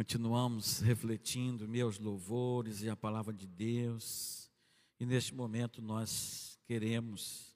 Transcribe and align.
Continuamos 0.00 0.80
refletindo 0.80 1.68
meus 1.68 1.98
louvores 1.98 2.80
e 2.80 2.88
a 2.88 2.96
palavra 2.96 3.34
de 3.34 3.46
Deus. 3.46 4.50
E 4.98 5.04
neste 5.04 5.34
momento 5.34 5.82
nós 5.82 6.58
queremos, 6.64 7.54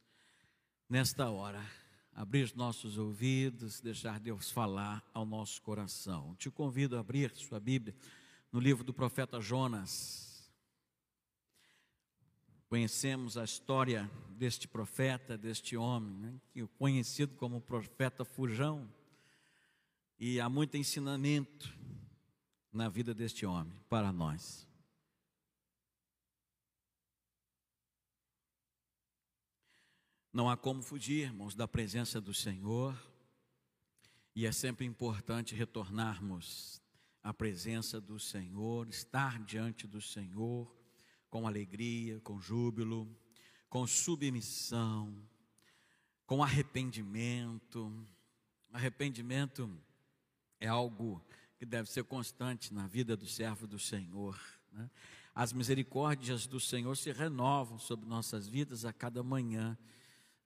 nesta 0.87 1.31
hora, 1.31 1.65
abrir 2.13 2.43
os 2.43 2.53
nossos 2.53 2.99
ouvidos, 2.99 3.81
deixar 3.81 4.21
Deus 4.21 4.51
falar 4.51 5.03
ao 5.15 5.25
nosso 5.25 5.63
coração. 5.63 6.37
Te 6.37 6.51
convido 6.51 6.99
a 6.99 7.01
abrir 7.01 7.35
sua 7.35 7.59
Bíblia 7.59 7.97
no 8.53 8.61
livro 8.61 8.85
do 8.85 8.93
profeta 8.93 9.41
Jonas. 9.41 10.53
Conhecemos 12.69 13.39
a 13.39 13.45
história 13.45 14.11
deste 14.29 14.69
profeta, 14.69 15.39
deste 15.39 15.79
homem, 15.79 16.15
né, 16.15 16.35
é 16.55 16.67
conhecido 16.77 17.35
como 17.37 17.59
profeta 17.59 18.23
Fujão. 18.23 18.87
E 20.19 20.39
há 20.39 20.49
muito 20.51 20.77
ensinamento 20.77 21.84
na 22.75 22.89
vida 22.89 23.15
deste 23.15 23.47
homem 23.47 23.73
para 23.89 24.13
nós. 24.13 24.67
Não 30.33 30.51
há 30.51 30.57
como 30.57 30.83
fugirmos 30.83 31.55
da 31.55 31.69
presença 31.69 32.21
do 32.21 32.35
Senhor, 32.35 33.01
e 34.35 34.45
é 34.45 34.51
sempre 34.51 34.85
importante 34.85 35.55
retornarmos 35.55 36.83
à 37.23 37.33
presença 37.33 38.01
do 38.01 38.19
Senhor, 38.19 38.89
estar 38.89 39.39
diante 39.45 39.87
do 39.87 40.01
Senhor 40.01 40.69
com 41.31 41.47
alegria, 41.47 42.21
com 42.21 42.41
júbilo, 42.41 43.09
com 43.69 43.87
submissão, 43.87 45.17
com 46.27 46.43
arrependimento. 46.43 48.05
Arrependimento 48.73 49.71
é 50.59 50.67
algo 50.67 51.25
que 51.65 51.71
deve 51.71 51.91
ser 51.91 52.05
constante 52.05 52.75
na 52.75 52.87
vida 52.87 53.17
do 53.17 53.27
servo 53.27 53.67
do 53.67 53.79
Senhor. 53.79 54.39
Né? 54.71 54.91
As 55.35 55.51
misericórdias 55.51 56.47
do 56.47 56.61
Senhor 56.61 56.95
se 56.95 57.11
renovam 57.11 57.79
sobre 57.79 58.07
nossas 58.07 58.47
vidas 58.47 58.85
a 58.85 58.93
cada 58.93 59.23
manhã, 59.23 59.77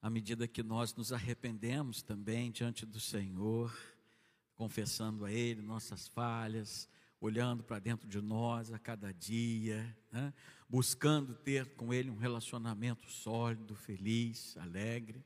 à 0.01 0.09
medida 0.09 0.47
que 0.47 0.63
nós 0.63 0.95
nos 0.95 1.13
arrependemos 1.13 2.03
também 2.03 2.53
diante 2.53 2.87
do 2.87 3.01
Senhor, 3.01 3.77
confessando 4.55 5.25
a 5.25 5.33
Ele 5.33 5.61
nossas 5.61 6.07
falhas, 6.07 6.89
olhando 7.21 7.65
para 7.65 7.81
dentro 7.81 8.09
de 8.09 8.21
nós 8.21 8.73
a 8.73 8.79
cada 8.79 9.13
dia, 9.13 9.97
né? 10.13 10.33
buscando 10.69 11.35
ter 11.35 11.75
com 11.75 11.93
Ele 11.93 12.11
um 12.11 12.17
relacionamento 12.17 13.11
sólido, 13.11 13.75
feliz, 13.75 14.57
alegre. 14.57 15.25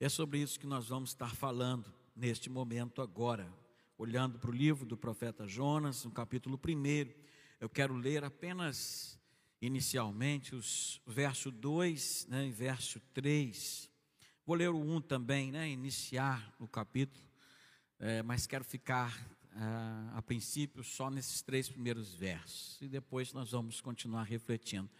É 0.00 0.08
sobre 0.08 0.38
isso 0.38 0.58
que 0.58 0.66
nós 0.66 0.88
vamos 0.88 1.10
estar 1.10 1.36
falando 1.36 1.92
neste 2.16 2.48
momento 2.48 3.02
agora, 3.02 3.52
olhando 4.02 4.36
para 4.36 4.50
o 4.50 4.52
livro 4.52 4.84
do 4.84 4.96
profeta 4.96 5.46
Jonas, 5.46 6.04
no 6.04 6.10
capítulo 6.10 6.58
1, 6.58 7.12
eu 7.60 7.68
quero 7.68 7.94
ler 7.94 8.24
apenas 8.24 9.16
inicialmente 9.60 10.56
os 10.56 11.00
verso 11.06 11.52
2 11.52 12.26
né, 12.28 12.48
e 12.48 12.50
verso 12.50 12.98
3. 13.14 13.88
Vou 14.44 14.56
ler 14.56 14.70
o 14.70 14.76
1 14.76 15.02
também, 15.02 15.52
né, 15.52 15.70
iniciar 15.70 16.52
o 16.58 16.66
capítulo, 16.66 17.24
é, 18.00 18.24
mas 18.24 18.44
quero 18.44 18.64
ficar 18.64 19.16
ah, 19.52 20.14
a 20.16 20.20
princípio 20.20 20.82
só 20.82 21.08
nesses 21.08 21.40
três 21.40 21.68
primeiros 21.68 22.12
versos. 22.12 22.82
E 22.82 22.88
depois 22.88 23.32
nós 23.32 23.52
vamos 23.52 23.80
continuar 23.80 24.24
refletindo 24.24 24.90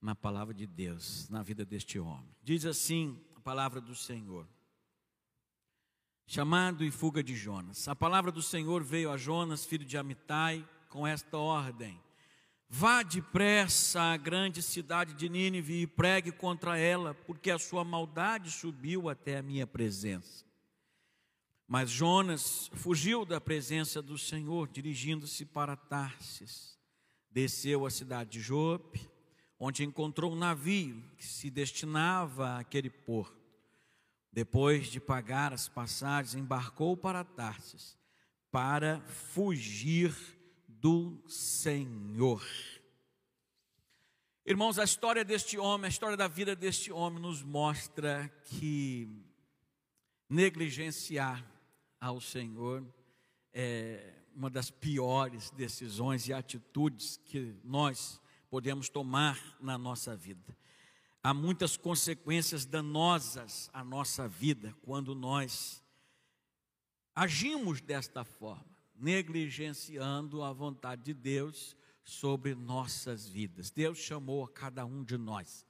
na 0.00 0.14
palavra 0.14 0.54
de 0.54 0.66
Deus, 0.66 1.28
na 1.28 1.42
vida 1.42 1.66
deste 1.66 1.98
homem. 1.98 2.34
Diz 2.42 2.64
assim 2.64 3.22
a 3.36 3.40
palavra 3.40 3.78
do 3.78 3.94
Senhor 3.94 4.48
chamado 6.32 6.82
e 6.82 6.90
fuga 6.90 7.22
de 7.22 7.36
Jonas. 7.36 7.86
A 7.88 7.94
palavra 7.94 8.32
do 8.32 8.40
Senhor 8.40 8.82
veio 8.82 9.10
a 9.10 9.18
Jonas, 9.18 9.66
filho 9.66 9.84
de 9.84 9.98
Amitai, 9.98 10.66
com 10.88 11.06
esta 11.06 11.36
ordem: 11.36 12.00
Vá 12.70 13.02
depressa 13.02 14.00
à 14.00 14.16
grande 14.16 14.62
cidade 14.62 15.12
de 15.12 15.28
Nínive 15.28 15.82
e 15.82 15.86
pregue 15.86 16.32
contra 16.32 16.78
ela, 16.78 17.12
porque 17.12 17.50
a 17.50 17.58
sua 17.58 17.84
maldade 17.84 18.50
subiu 18.50 19.10
até 19.10 19.36
a 19.36 19.42
minha 19.42 19.66
presença. 19.66 20.46
Mas 21.68 21.90
Jonas 21.90 22.70
fugiu 22.76 23.26
da 23.26 23.38
presença 23.38 24.00
do 24.00 24.16
Senhor, 24.16 24.68
dirigindo-se 24.68 25.44
para 25.44 25.76
Tarsis. 25.76 26.78
Desceu 27.30 27.84
à 27.84 27.90
cidade 27.90 28.30
de 28.30 28.40
Jope, 28.40 29.06
onde 29.60 29.84
encontrou 29.84 30.32
um 30.32 30.36
navio 30.36 31.04
que 31.18 31.26
se 31.26 31.50
destinava 31.50 32.56
àquele 32.56 32.88
porto. 32.88 33.41
Depois 34.32 34.86
de 34.86 34.98
pagar 34.98 35.52
as 35.52 35.68
passagens, 35.68 36.34
embarcou 36.34 36.96
para 36.96 37.22
Tarsis 37.22 38.00
para 38.50 39.00
fugir 39.00 40.14
do 40.66 41.22
Senhor. 41.26 42.46
Irmãos, 44.44 44.78
a 44.78 44.84
história 44.84 45.24
deste 45.24 45.58
homem, 45.58 45.86
a 45.86 45.88
história 45.88 46.16
da 46.16 46.28
vida 46.28 46.54
deste 46.54 46.92
homem 46.92 47.22
nos 47.22 47.42
mostra 47.42 48.28
que 48.44 49.08
negligenciar 50.28 51.42
ao 52.00 52.20
Senhor 52.20 52.84
é 53.54 54.14
uma 54.34 54.50
das 54.50 54.70
piores 54.70 55.50
decisões 55.50 56.26
e 56.26 56.32
atitudes 56.32 57.18
que 57.24 57.54
nós 57.64 58.20
podemos 58.50 58.88
tomar 58.88 59.38
na 59.60 59.78
nossa 59.78 60.16
vida 60.16 60.56
há 61.22 61.32
muitas 61.32 61.76
consequências 61.76 62.64
danosas 62.64 63.70
à 63.72 63.84
nossa 63.84 64.26
vida 64.26 64.74
quando 64.82 65.14
nós 65.14 65.82
agimos 67.14 67.80
desta 67.80 68.24
forma, 68.24 68.76
negligenciando 68.94 70.42
a 70.42 70.52
vontade 70.52 71.04
de 71.04 71.14
Deus 71.14 71.76
sobre 72.02 72.54
nossas 72.54 73.28
vidas. 73.28 73.70
Deus 73.70 73.98
chamou 73.98 74.44
a 74.44 74.48
cada 74.48 74.84
um 74.84 75.04
de 75.04 75.16
nós 75.16 75.64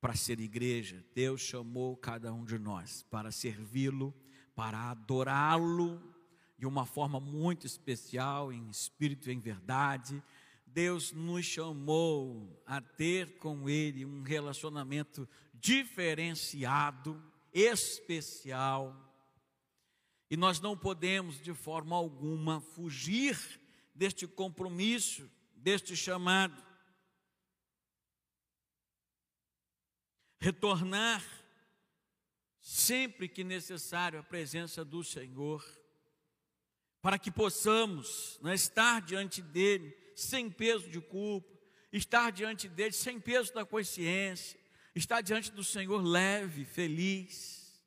para 0.00 0.14
ser 0.14 0.40
igreja, 0.40 1.04
Deus 1.14 1.42
chamou 1.42 1.94
cada 1.94 2.32
um 2.32 2.44
de 2.44 2.58
nós 2.58 3.02
para 3.10 3.30
servi-lo, 3.30 4.14
para 4.54 4.90
adorá-lo 4.90 6.02
de 6.58 6.66
uma 6.66 6.86
forma 6.86 7.20
muito 7.20 7.66
especial, 7.66 8.50
em 8.50 8.68
espírito 8.70 9.28
e 9.28 9.34
em 9.34 9.40
verdade 9.40 10.22
Deus 10.72 11.12
nos 11.12 11.44
chamou 11.44 12.62
a 12.64 12.80
ter 12.80 13.38
com 13.38 13.68
Ele 13.68 14.04
um 14.04 14.22
relacionamento 14.22 15.28
diferenciado, 15.54 17.20
especial, 17.52 18.94
e 20.30 20.36
nós 20.36 20.60
não 20.60 20.76
podemos 20.76 21.40
de 21.42 21.52
forma 21.52 21.96
alguma 21.96 22.60
fugir 22.60 23.36
deste 23.92 24.28
compromisso, 24.28 25.28
deste 25.56 25.96
chamado. 25.96 26.64
Retornar 30.38 31.22
sempre 32.60 33.28
que 33.28 33.42
necessário 33.42 34.20
à 34.20 34.22
presença 34.22 34.84
do 34.84 35.02
Senhor, 35.02 35.66
para 37.02 37.18
que 37.18 37.30
possamos 37.30 38.38
né, 38.40 38.54
estar 38.54 39.00
diante 39.00 39.42
dEle 39.42 39.99
sem 40.20 40.50
peso 40.50 40.88
de 40.88 41.00
culpa, 41.00 41.48
estar 41.92 42.30
diante 42.30 42.68
dele 42.68 42.92
sem 42.92 43.18
peso 43.18 43.52
da 43.52 43.64
consciência, 43.64 44.58
estar 44.94 45.20
diante 45.20 45.50
do 45.50 45.64
Senhor 45.64 46.02
leve, 46.02 46.64
feliz. 46.64 47.80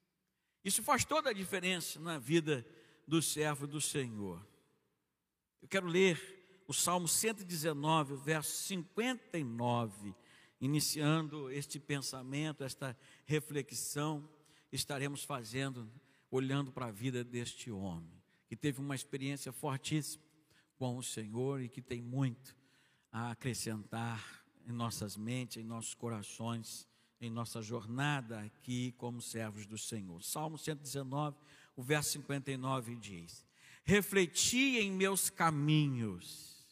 Isso 0.63 0.81
faz 0.83 1.05
toda 1.05 1.29
a 1.29 1.33
diferença 1.33 1.99
na 1.99 2.17
vida 2.17 2.65
do 3.07 3.21
servo 3.21 3.67
do 3.67 3.79
Senhor. 3.79 4.45
Eu 5.61 5.67
quero 5.67 5.87
ler 5.87 6.63
o 6.67 6.73
Salmo 6.73 7.07
119, 7.07 8.15
verso 8.17 8.51
59, 8.63 10.15
iniciando 10.59 11.51
este 11.51 11.79
pensamento, 11.79 12.63
esta 12.63 12.97
reflexão, 13.25 14.27
estaremos 14.71 15.23
fazendo, 15.23 15.89
olhando 16.31 16.71
para 16.71 16.87
a 16.87 16.91
vida 16.91 17.23
deste 17.23 17.69
homem, 17.69 18.21
que 18.47 18.55
teve 18.55 18.79
uma 18.79 18.95
experiência 18.95 19.51
fortíssima 19.51 20.32
com 20.77 20.97
o 20.97 21.03
Senhor 21.03 21.61
e 21.61 21.69
que 21.69 21.81
tem 21.81 22.01
muito 22.01 22.55
a 23.11 23.31
acrescentar 23.31 24.43
em 24.67 24.71
nossas 24.71 25.15
mentes, 25.15 25.57
em 25.57 25.63
nossos 25.63 25.93
corações, 25.93 26.87
em 27.21 27.29
nossa 27.29 27.61
jornada 27.61 28.41
aqui 28.41 28.91
como 28.97 29.21
servos 29.21 29.65
do 29.65 29.77
Senhor. 29.77 30.21
Salmo 30.23 30.57
119, 30.57 31.37
o 31.75 31.83
verso 31.83 32.11
59 32.11 32.95
diz: 32.95 33.45
Refleti 33.83 34.77
em 34.77 34.91
meus 34.91 35.29
caminhos 35.29 36.65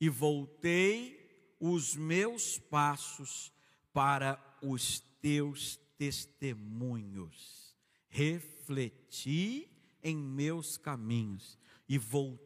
e 0.00 0.08
voltei 0.08 1.54
os 1.58 1.96
meus 1.96 2.58
passos 2.58 3.52
para 3.92 4.38
os 4.62 5.00
teus 5.20 5.76
testemunhos. 5.96 7.74
Refleti 8.08 9.68
em 10.02 10.16
meus 10.16 10.76
caminhos 10.76 11.58
e 11.88 11.98
voltei 11.98 12.45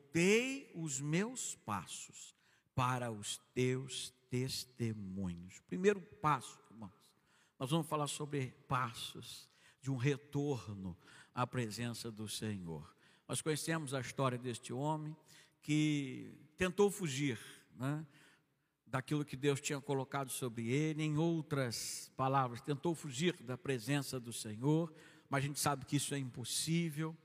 os 0.75 1.01
meus 1.01 1.55
passos 1.57 2.35
para 2.75 3.11
os 3.11 3.39
teus 3.55 4.13
testemunhos. 4.31 5.61
Primeiro 5.69 6.01
passo, 6.01 6.59
irmãos, 6.71 6.93
nós 7.59 7.71
vamos 7.71 7.87
falar 7.87 8.07
sobre 8.07 8.55
passos 8.67 9.49
de 9.83 9.91
um 9.91 9.97
retorno 9.97 10.97
à 11.35 11.47
presença 11.47 12.11
do 12.11 12.29
Senhor. 12.29 12.95
Nós 13.29 13.43
conhecemos 13.43 13.95
a 13.95 14.01
história 14.01 14.39
deste 14.39 14.73
homem 14.73 15.17
que 15.63 16.35
tentou 16.57 16.91
fugir 16.91 17.39
né, 17.77 18.05
daquilo 18.87 19.25
que 19.25 19.37
Deus 19.37 19.61
tinha 19.61 19.81
colocado 19.81 20.31
sobre 20.31 20.69
ele, 20.69 21.03
em 21.03 21.17
outras 21.17 22.11
palavras, 22.17 22.61
tentou 22.61 22.95
fugir 22.95 23.35
da 23.43 23.57
presença 23.57 24.19
do 24.19 24.33
Senhor, 24.33 24.93
mas 25.29 25.45
a 25.45 25.47
gente 25.47 25.61
sabe 25.61 25.85
que 25.85 25.97
isso 25.97 26.15
é 26.15 26.19
impossível. 26.19 27.17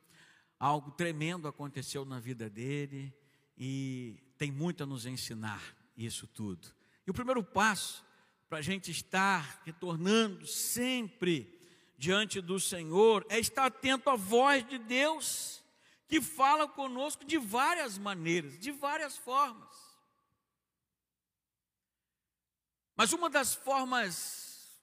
Algo 0.60 0.92
tremendo 0.92 1.48
aconteceu 1.48 2.06
na 2.06 2.20
vida 2.20 2.50
dele 2.50 3.14
e 3.58 4.18
tem 4.38 4.52
muito 4.52 4.84
a 4.84 4.86
nos 4.86 5.06
ensinar 5.06 5.76
isso 5.98 6.28
tudo. 6.28 6.74
E 7.06 7.12
o 7.12 7.14
primeiro 7.14 7.44
passo 7.44 8.06
para 8.48 8.60
a 8.60 8.62
gente 8.62 8.92
estar 8.92 9.62
retornando 9.66 10.46
sempre 10.48 11.52
diante 11.98 12.42
do 12.42 12.60
Senhor 12.60 13.26
é 13.30 13.40
estar 13.40 13.66
atento 13.66 14.10
à 14.10 14.16
voz 14.16 14.68
de 14.68 14.78
Deus, 14.78 15.64
que 16.08 16.22
fala 16.22 16.68
conosco 16.68 17.26
de 17.26 17.38
várias 17.38 17.98
maneiras, 17.98 18.60
de 18.60 18.72
várias 18.72 19.18
formas. 19.18 19.76
Mas 22.96 23.12
uma 23.12 23.30
das 23.30 23.54
formas 23.54 24.82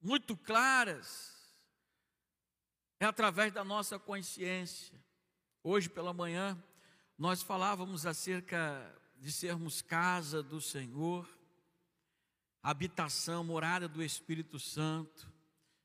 muito 0.00 0.36
claras 0.36 1.33
é 3.04 3.06
através 3.06 3.52
da 3.52 3.62
nossa 3.62 3.98
consciência. 3.98 4.98
Hoje 5.62 5.90
pela 5.90 6.14
manhã, 6.14 6.58
nós 7.18 7.42
falávamos 7.42 8.06
acerca 8.06 8.98
de 9.18 9.30
sermos 9.30 9.82
casa 9.82 10.42
do 10.42 10.58
Senhor, 10.60 11.28
habitação, 12.62 13.44
morada 13.44 13.86
do 13.86 14.02
Espírito 14.02 14.58
Santo, 14.58 15.30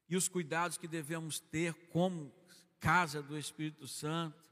e 0.07 0.15
os 0.15 0.29
cuidados 0.29 0.77
que 0.77 0.87
devemos 0.87 1.39
ter 1.39 1.73
como 1.89 2.33
casa 2.79 3.21
do 3.21 3.37
Espírito 3.37 3.85
Santo, 3.85 4.49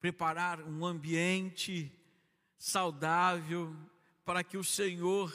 preparar 0.00 0.62
um 0.62 0.86
ambiente 0.86 1.92
saudável 2.58 3.76
para 4.24 4.42
que 4.42 4.56
o 4.56 4.64
Senhor 4.64 5.30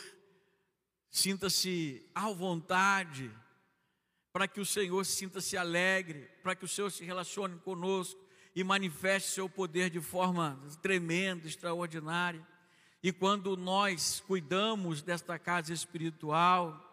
sinta-se 1.11 2.09
à 2.15 2.27
vontade, 2.31 3.31
para 4.33 4.47
que 4.47 4.59
o 4.59 4.65
Senhor 4.65 5.05
sinta-se 5.05 5.57
alegre, 5.57 6.29
para 6.41 6.55
que 6.55 6.65
o 6.65 6.67
Senhor 6.67 6.89
se 6.89 7.03
relacione 7.03 7.57
conosco 7.59 8.19
e 8.55 8.63
manifeste 8.63 9.31
seu 9.31 9.49
poder 9.49 9.89
de 9.89 9.99
forma 9.99 10.59
tremenda, 10.81 11.47
extraordinária. 11.47 12.45
E 13.03 13.11
quando 13.11 13.57
nós 13.57 14.21
cuidamos 14.25 15.01
desta 15.01 15.37
casa 15.39 15.73
espiritual, 15.73 16.87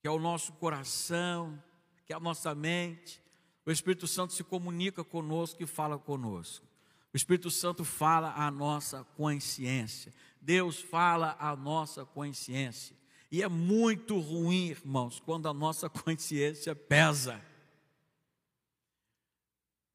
que 0.00 0.08
é 0.08 0.10
o 0.10 0.18
nosso 0.18 0.52
coração, 0.54 1.62
que 2.06 2.12
é 2.12 2.16
a 2.16 2.20
nossa 2.20 2.54
mente, 2.54 3.22
o 3.64 3.70
Espírito 3.70 4.06
Santo 4.06 4.32
se 4.32 4.42
comunica 4.42 5.04
conosco 5.04 5.62
e 5.62 5.66
fala 5.66 5.98
conosco. 5.98 6.66
O 7.12 7.16
Espírito 7.16 7.50
Santo 7.50 7.84
fala 7.84 8.32
a 8.34 8.50
nossa 8.50 9.04
consciência. 9.16 10.12
Deus 10.40 10.80
fala 10.80 11.36
a 11.38 11.54
nossa 11.54 12.04
consciência. 12.04 12.97
E 13.30 13.42
é 13.42 13.48
muito 13.48 14.18
ruim, 14.18 14.68
irmãos, 14.68 15.20
quando 15.20 15.48
a 15.48 15.54
nossa 15.54 15.88
consciência 15.90 16.74
pesa. 16.74 17.42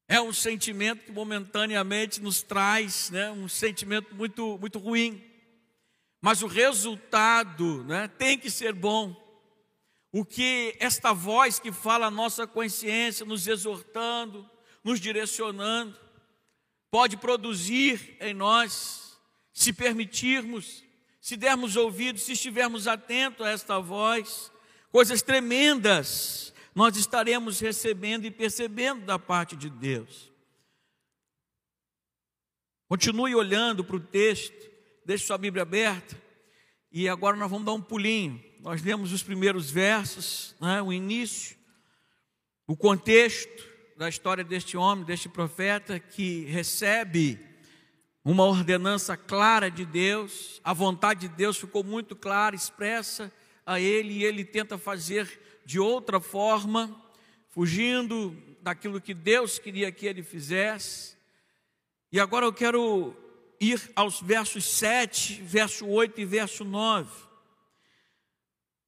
É 0.06 0.20
um 0.20 0.32
sentimento 0.32 1.06
que 1.06 1.12
momentaneamente 1.12 2.20
nos 2.20 2.42
traz 2.42 3.10
né, 3.10 3.30
um 3.32 3.48
sentimento 3.48 4.14
muito, 4.14 4.58
muito 4.58 4.78
ruim. 4.78 5.22
Mas 6.20 6.42
o 6.42 6.46
resultado 6.46 7.84
né, 7.84 8.06
tem 8.08 8.38
que 8.38 8.50
ser 8.50 8.72
bom. 8.72 9.20
O 10.12 10.24
que 10.24 10.76
esta 10.78 11.12
voz 11.12 11.58
que 11.58 11.72
fala 11.72 12.06
a 12.06 12.10
nossa 12.10 12.46
consciência, 12.46 13.26
nos 13.26 13.48
exortando, 13.48 14.48
nos 14.84 15.00
direcionando, 15.00 15.98
pode 16.90 17.16
produzir 17.16 18.16
em 18.20 18.32
nós, 18.32 19.18
se 19.52 19.72
permitirmos, 19.72 20.83
se 21.24 21.38
dermos 21.38 21.74
ouvidos, 21.74 22.24
se 22.24 22.32
estivermos 22.32 22.86
atentos 22.86 23.46
a 23.46 23.48
esta 23.48 23.78
voz, 23.78 24.52
coisas 24.92 25.22
tremendas 25.22 26.52
nós 26.74 26.98
estaremos 26.98 27.60
recebendo 27.60 28.26
e 28.26 28.30
percebendo 28.30 29.06
da 29.06 29.18
parte 29.18 29.56
de 29.56 29.70
Deus. 29.70 30.30
Continue 32.86 33.34
olhando 33.34 33.82
para 33.82 33.96
o 33.96 34.00
texto, 34.00 34.70
deixe 35.06 35.24
sua 35.24 35.38
Bíblia 35.38 35.62
aberta, 35.62 36.14
e 36.92 37.08
agora 37.08 37.38
nós 37.38 37.50
vamos 37.50 37.64
dar 37.64 37.72
um 37.72 37.80
pulinho. 37.80 38.44
Nós 38.60 38.82
lemos 38.82 39.10
os 39.10 39.22
primeiros 39.22 39.70
versos, 39.70 40.54
né, 40.60 40.82
o 40.82 40.92
início, 40.92 41.56
o 42.66 42.76
contexto 42.76 43.66
da 43.96 44.10
história 44.10 44.44
deste 44.44 44.76
homem, 44.76 45.06
deste 45.06 45.30
profeta, 45.30 45.98
que 45.98 46.44
recebe 46.44 47.53
uma 48.24 48.44
ordenança 48.44 49.18
clara 49.18 49.70
de 49.70 49.84
Deus, 49.84 50.58
a 50.64 50.72
vontade 50.72 51.28
de 51.28 51.34
Deus 51.34 51.58
ficou 51.58 51.84
muito 51.84 52.16
clara, 52.16 52.56
expressa 52.56 53.30
a 53.66 53.78
ele, 53.78 54.14
e 54.14 54.24
ele 54.24 54.44
tenta 54.44 54.78
fazer 54.78 55.60
de 55.66 55.78
outra 55.78 56.18
forma, 56.18 56.98
fugindo 57.50 58.34
daquilo 58.62 59.00
que 59.00 59.12
Deus 59.12 59.58
queria 59.58 59.92
que 59.92 60.06
ele 60.06 60.22
fizesse. 60.22 61.16
E 62.10 62.18
agora 62.18 62.46
eu 62.46 62.52
quero 62.52 63.14
ir 63.60 63.92
aos 63.94 64.22
versos 64.22 64.64
7, 64.64 65.42
verso 65.42 65.86
8 65.86 66.18
e 66.22 66.24
verso 66.24 66.64
9. 66.64 67.10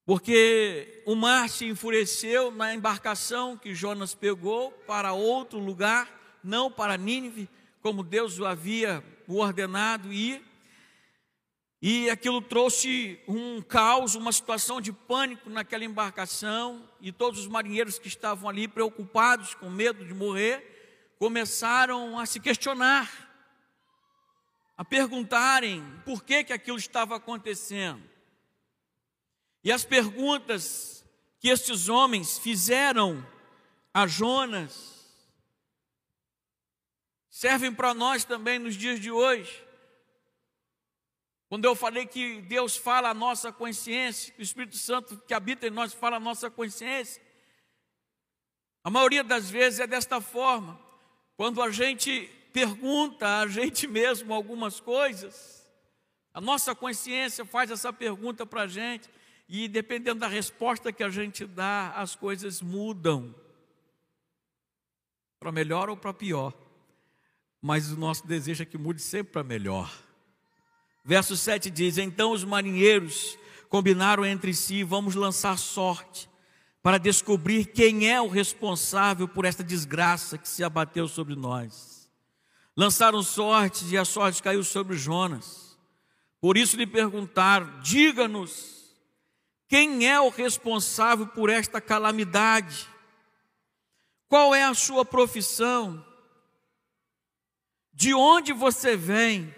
Porque 0.06 1.02
o 1.04 1.14
mar 1.14 1.50
se 1.50 1.66
enfureceu 1.66 2.50
na 2.50 2.74
embarcação 2.74 3.56
que 3.56 3.74
Jonas 3.74 4.14
pegou 4.14 4.70
para 4.86 5.12
outro 5.12 5.58
lugar, 5.58 6.38
não 6.42 6.70
para 6.70 6.96
Nínive, 6.96 7.50
como 7.82 8.02
Deus 8.02 8.38
o 8.38 8.46
havia 8.46 9.04
ordenado 9.34 10.12
ir. 10.12 10.42
E 11.82 12.08
aquilo 12.08 12.40
trouxe 12.40 13.20
um 13.28 13.60
caos, 13.60 14.14
uma 14.14 14.32
situação 14.32 14.80
de 14.80 14.92
pânico 14.92 15.50
naquela 15.50 15.84
embarcação, 15.84 16.88
e 17.00 17.12
todos 17.12 17.40
os 17.40 17.46
marinheiros 17.46 17.98
que 17.98 18.08
estavam 18.08 18.48
ali 18.48 18.66
preocupados, 18.66 19.54
com 19.54 19.68
medo 19.68 20.04
de 20.04 20.14
morrer, 20.14 21.14
começaram 21.18 22.18
a 22.18 22.26
se 22.26 22.40
questionar, 22.40 23.10
a 24.76 24.84
perguntarem 24.84 25.84
por 26.04 26.24
que, 26.24 26.44
que 26.44 26.52
aquilo 26.52 26.78
estava 26.78 27.16
acontecendo. 27.16 28.02
E 29.62 29.70
as 29.70 29.84
perguntas 29.84 31.04
que 31.38 31.48
estes 31.48 31.88
homens 31.88 32.38
fizeram 32.38 33.26
a 33.92 34.06
Jonas 34.06 34.95
servem 37.36 37.70
para 37.70 37.92
nós 37.92 38.24
também 38.24 38.58
nos 38.58 38.74
dias 38.74 38.98
de 38.98 39.10
hoje. 39.10 39.62
Quando 41.50 41.66
eu 41.66 41.76
falei 41.76 42.06
que 42.06 42.40
Deus 42.40 42.78
fala 42.78 43.10
a 43.10 43.14
nossa 43.14 43.52
consciência, 43.52 44.32
que 44.32 44.40
o 44.40 44.42
Espírito 44.42 44.78
Santo 44.78 45.18
que 45.18 45.34
habita 45.34 45.66
em 45.66 45.70
nós 45.70 45.92
fala 45.92 46.16
a 46.16 46.20
nossa 46.20 46.50
consciência, 46.50 47.22
a 48.82 48.88
maioria 48.88 49.22
das 49.22 49.50
vezes 49.50 49.80
é 49.80 49.86
desta 49.86 50.18
forma. 50.18 50.80
Quando 51.36 51.60
a 51.60 51.70
gente 51.70 52.26
pergunta 52.54 53.40
a 53.40 53.46
gente 53.46 53.86
mesmo 53.86 54.32
algumas 54.32 54.80
coisas, 54.80 55.70
a 56.32 56.40
nossa 56.40 56.74
consciência 56.74 57.44
faz 57.44 57.70
essa 57.70 57.92
pergunta 57.92 58.46
para 58.46 58.62
a 58.62 58.66
gente, 58.66 59.10
e 59.46 59.68
dependendo 59.68 60.20
da 60.20 60.26
resposta 60.26 60.90
que 60.90 61.04
a 61.04 61.10
gente 61.10 61.44
dá, 61.44 61.90
as 61.96 62.16
coisas 62.16 62.62
mudam 62.62 63.34
para 65.38 65.52
melhor 65.52 65.90
ou 65.90 65.98
para 65.98 66.14
pior. 66.14 66.65
Mas 67.66 67.90
o 67.90 67.96
nosso 67.96 68.24
desejo 68.24 68.62
é 68.62 68.64
que 68.64 68.78
mude 68.78 69.02
sempre 69.02 69.32
para 69.32 69.42
melhor. 69.42 69.92
Verso 71.04 71.36
7 71.36 71.68
diz: 71.68 71.98
Então 71.98 72.30
os 72.30 72.44
marinheiros 72.44 73.36
combinaram 73.68 74.24
entre 74.24 74.54
si: 74.54 74.84
vamos 74.84 75.16
lançar 75.16 75.58
sorte 75.58 76.30
para 76.80 76.96
descobrir 76.96 77.64
quem 77.64 78.08
é 78.08 78.22
o 78.22 78.28
responsável 78.28 79.26
por 79.26 79.44
esta 79.44 79.64
desgraça 79.64 80.38
que 80.38 80.48
se 80.48 80.62
abateu 80.62 81.08
sobre 81.08 81.34
nós. 81.34 82.08
Lançaram 82.76 83.20
sorte 83.20 83.84
e 83.86 83.98
a 83.98 84.04
sorte 84.04 84.44
caiu 84.44 84.62
sobre 84.62 84.96
Jonas. 84.96 85.76
Por 86.40 86.56
isso 86.56 86.76
lhe 86.76 86.86
perguntaram: 86.86 87.80
diga-nos, 87.80 88.94
quem 89.66 90.08
é 90.08 90.20
o 90.20 90.28
responsável 90.28 91.26
por 91.26 91.50
esta 91.50 91.80
calamidade? 91.80 92.86
Qual 94.28 94.54
é 94.54 94.62
a 94.62 94.72
sua 94.72 95.04
profissão? 95.04 96.05
De 97.96 98.12
onde 98.12 98.52
você 98.52 98.94
vem? 98.94 99.54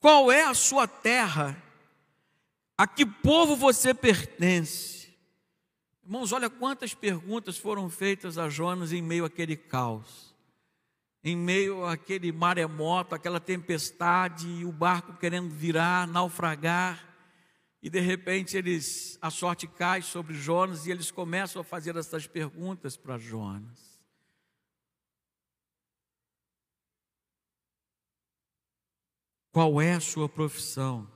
Qual 0.00 0.32
é 0.32 0.42
a 0.42 0.52
sua 0.52 0.88
terra? 0.88 1.56
A 2.76 2.88
que 2.88 3.06
povo 3.06 3.54
você 3.54 3.94
pertence? 3.94 5.16
Irmãos, 6.02 6.32
olha 6.32 6.50
quantas 6.50 6.92
perguntas 6.92 7.56
foram 7.56 7.88
feitas 7.88 8.36
a 8.36 8.48
Jonas 8.48 8.92
em 8.92 9.00
meio 9.00 9.24
àquele 9.24 9.56
caos, 9.56 10.34
em 11.22 11.36
meio 11.36 11.86
àquele 11.86 12.32
maremoto, 12.32 13.14
aquela 13.14 13.38
tempestade, 13.38 14.64
o 14.64 14.72
barco 14.72 15.16
querendo 15.16 15.48
virar, 15.48 16.08
naufragar, 16.08 17.14
e 17.80 17.88
de 17.88 18.00
repente 18.00 18.56
eles, 18.56 19.18
a 19.22 19.30
sorte 19.30 19.68
cai 19.68 20.02
sobre 20.02 20.34
Jonas 20.34 20.84
e 20.84 20.90
eles 20.90 21.12
começam 21.12 21.62
a 21.62 21.64
fazer 21.64 21.94
essas 21.94 22.26
perguntas 22.26 22.96
para 22.96 23.16
Jonas. 23.18 23.95
Qual 29.56 29.80
é 29.80 29.94
a 29.94 30.00
sua 30.00 30.28
profissão, 30.28 31.10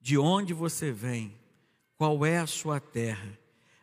de 0.00 0.18
onde 0.18 0.52
você 0.52 0.90
vem, 0.90 1.38
qual 1.96 2.26
é 2.26 2.38
a 2.38 2.48
sua 2.48 2.80
terra, 2.80 3.38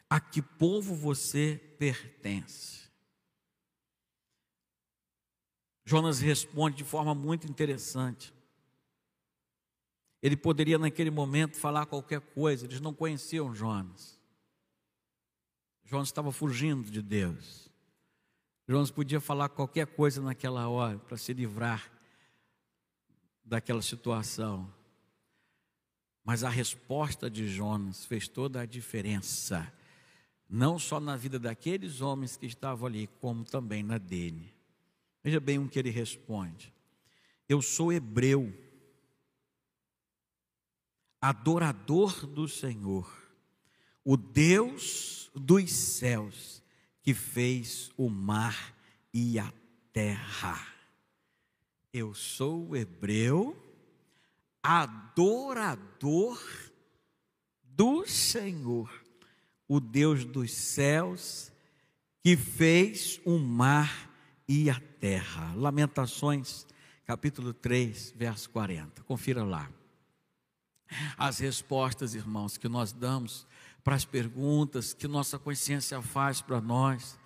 a 0.09 0.19
que 0.19 0.41
povo 0.41 0.93
você 0.93 1.57
pertence. 1.79 2.91
Jonas 5.85 6.19
responde 6.19 6.75
de 6.75 6.83
forma 6.83 7.15
muito 7.15 7.47
interessante. 7.47 8.33
Ele 10.21 10.35
poderia 10.35 10.77
naquele 10.77 11.09
momento 11.09 11.55
falar 11.55 11.85
qualquer 11.85 12.19
coisa, 12.19 12.65
eles 12.65 12.81
não 12.81 12.93
conheciam 12.93 13.55
Jonas. 13.55 14.19
Jonas 15.85 16.09
estava 16.09 16.33
fugindo 16.33 16.91
de 16.91 17.01
Deus. 17.01 17.69
Jonas 18.67 18.91
podia 18.91 19.21
falar 19.21 19.47
qualquer 19.47 19.87
coisa 19.87 20.21
naquela 20.21 20.67
hora 20.67 20.99
para 20.99 21.15
se 21.15 21.31
livrar 21.31 22.00
daquela 23.51 23.81
situação. 23.81 24.73
Mas 26.23 26.41
a 26.41 26.49
resposta 26.49 27.29
de 27.29 27.49
Jonas 27.49 28.05
fez 28.05 28.25
toda 28.25 28.61
a 28.61 28.65
diferença, 28.65 29.69
não 30.49 30.79
só 30.79 31.01
na 31.01 31.17
vida 31.17 31.37
daqueles 31.37 31.99
homens 31.99 32.37
que 32.37 32.45
estavam 32.45 32.87
ali, 32.87 33.07
como 33.19 33.43
também 33.43 33.83
na 33.83 33.97
dele. 33.97 34.55
Veja 35.21 35.41
bem 35.41 35.59
o 35.59 35.67
que 35.67 35.77
ele 35.77 35.89
responde: 35.89 36.73
Eu 37.49 37.61
sou 37.61 37.91
hebreu 37.91 38.57
adorador 41.19 42.25
do 42.25 42.47
Senhor, 42.47 43.11
o 44.01 44.15
Deus 44.15 45.29
dos 45.35 45.69
céus, 45.71 46.63
que 47.01 47.13
fez 47.13 47.91
o 47.97 48.09
mar 48.09 48.73
e 49.13 49.37
a 49.37 49.51
terra. 49.91 50.70
Eu 51.93 52.13
sou 52.13 52.75
hebreu, 52.75 53.57
adorador 54.63 56.41
do 57.63 58.07
Senhor, 58.07 58.89
o 59.67 59.79
Deus 59.79 60.23
dos 60.23 60.53
céus, 60.53 61.51
que 62.21 62.37
fez 62.37 63.19
o 63.25 63.37
mar 63.37 64.09
e 64.47 64.69
a 64.69 64.79
terra. 64.99 65.53
Lamentações, 65.55 66.65
capítulo 67.05 67.53
3, 67.53 68.13
verso 68.15 68.49
40. 68.51 69.03
Confira 69.03 69.43
lá 69.43 69.69
as 71.17 71.39
respostas, 71.39 72.15
irmãos, 72.15 72.57
que 72.57 72.67
nós 72.67 72.91
damos 72.91 73.47
para 73.83 73.95
as 73.95 74.05
perguntas 74.05 74.93
que 74.93 75.07
nossa 75.07 75.39
consciência 75.39 76.01
faz 76.01 76.41
para 76.41 76.61
nós, 76.61 77.19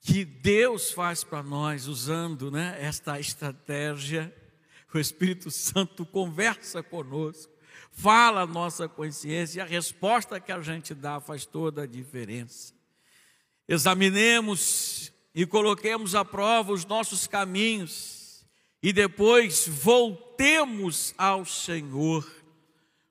que 0.00 0.24
Deus 0.24 0.92
faz 0.92 1.22
para 1.22 1.42
nós, 1.42 1.86
usando 1.86 2.50
né, 2.50 2.76
esta 2.80 3.20
estratégia. 3.20 4.34
O 4.92 4.98
Espírito 4.98 5.50
Santo 5.50 6.04
conversa 6.04 6.82
conosco, 6.82 7.52
fala 7.92 8.42
a 8.42 8.46
nossa 8.46 8.88
consciência 8.88 9.58
e 9.58 9.62
a 9.62 9.66
resposta 9.66 10.40
que 10.40 10.50
a 10.50 10.60
gente 10.60 10.94
dá 10.94 11.20
faz 11.20 11.46
toda 11.46 11.82
a 11.82 11.86
diferença. 11.86 12.74
Examinemos 13.68 15.12
e 15.32 15.46
coloquemos 15.46 16.16
à 16.16 16.24
prova 16.24 16.72
os 16.72 16.84
nossos 16.84 17.28
caminhos 17.28 18.44
e 18.82 18.92
depois 18.92 19.68
voltemos 19.68 21.14
ao 21.16 21.44
Senhor 21.44 22.28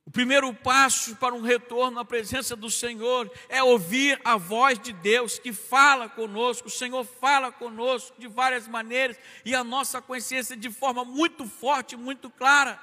o 0.09 0.11
primeiro 0.11 0.51
passo 0.51 1.15
para 1.17 1.35
um 1.35 1.41
retorno 1.41 1.99
à 1.99 2.03
presença 2.03 2.55
do 2.55 2.67
Senhor 2.67 3.31
é 3.47 3.61
ouvir 3.61 4.19
a 4.25 4.37
voz 4.37 4.79
de 4.79 4.91
Deus 4.91 5.37
que 5.37 5.53
fala 5.53 6.09
conosco. 6.09 6.67
O 6.67 6.71
Senhor 6.71 7.05
fala 7.05 7.51
conosco 7.51 8.19
de 8.19 8.27
várias 8.27 8.67
maneiras 8.67 9.19
e 9.45 9.53
a 9.53 9.63
nossa 9.63 10.01
consciência 10.01 10.57
de 10.57 10.71
forma 10.71 11.05
muito 11.05 11.45
forte, 11.45 11.95
muito 11.95 12.27
clara. 12.27 12.81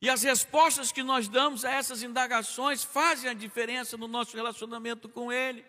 E 0.00 0.08
as 0.08 0.22
respostas 0.22 0.90
que 0.90 1.02
nós 1.02 1.28
damos 1.28 1.62
a 1.62 1.70
essas 1.70 2.02
indagações 2.02 2.82
fazem 2.82 3.28
a 3.28 3.34
diferença 3.34 3.94
no 3.98 4.08
nosso 4.08 4.34
relacionamento 4.34 5.10
com 5.10 5.30
Ele. 5.30 5.62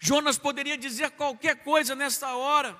Jonas 0.00 0.36
poderia 0.36 0.76
dizer 0.76 1.12
qualquer 1.12 1.62
coisa 1.62 1.94
nessa 1.94 2.34
hora, 2.34 2.76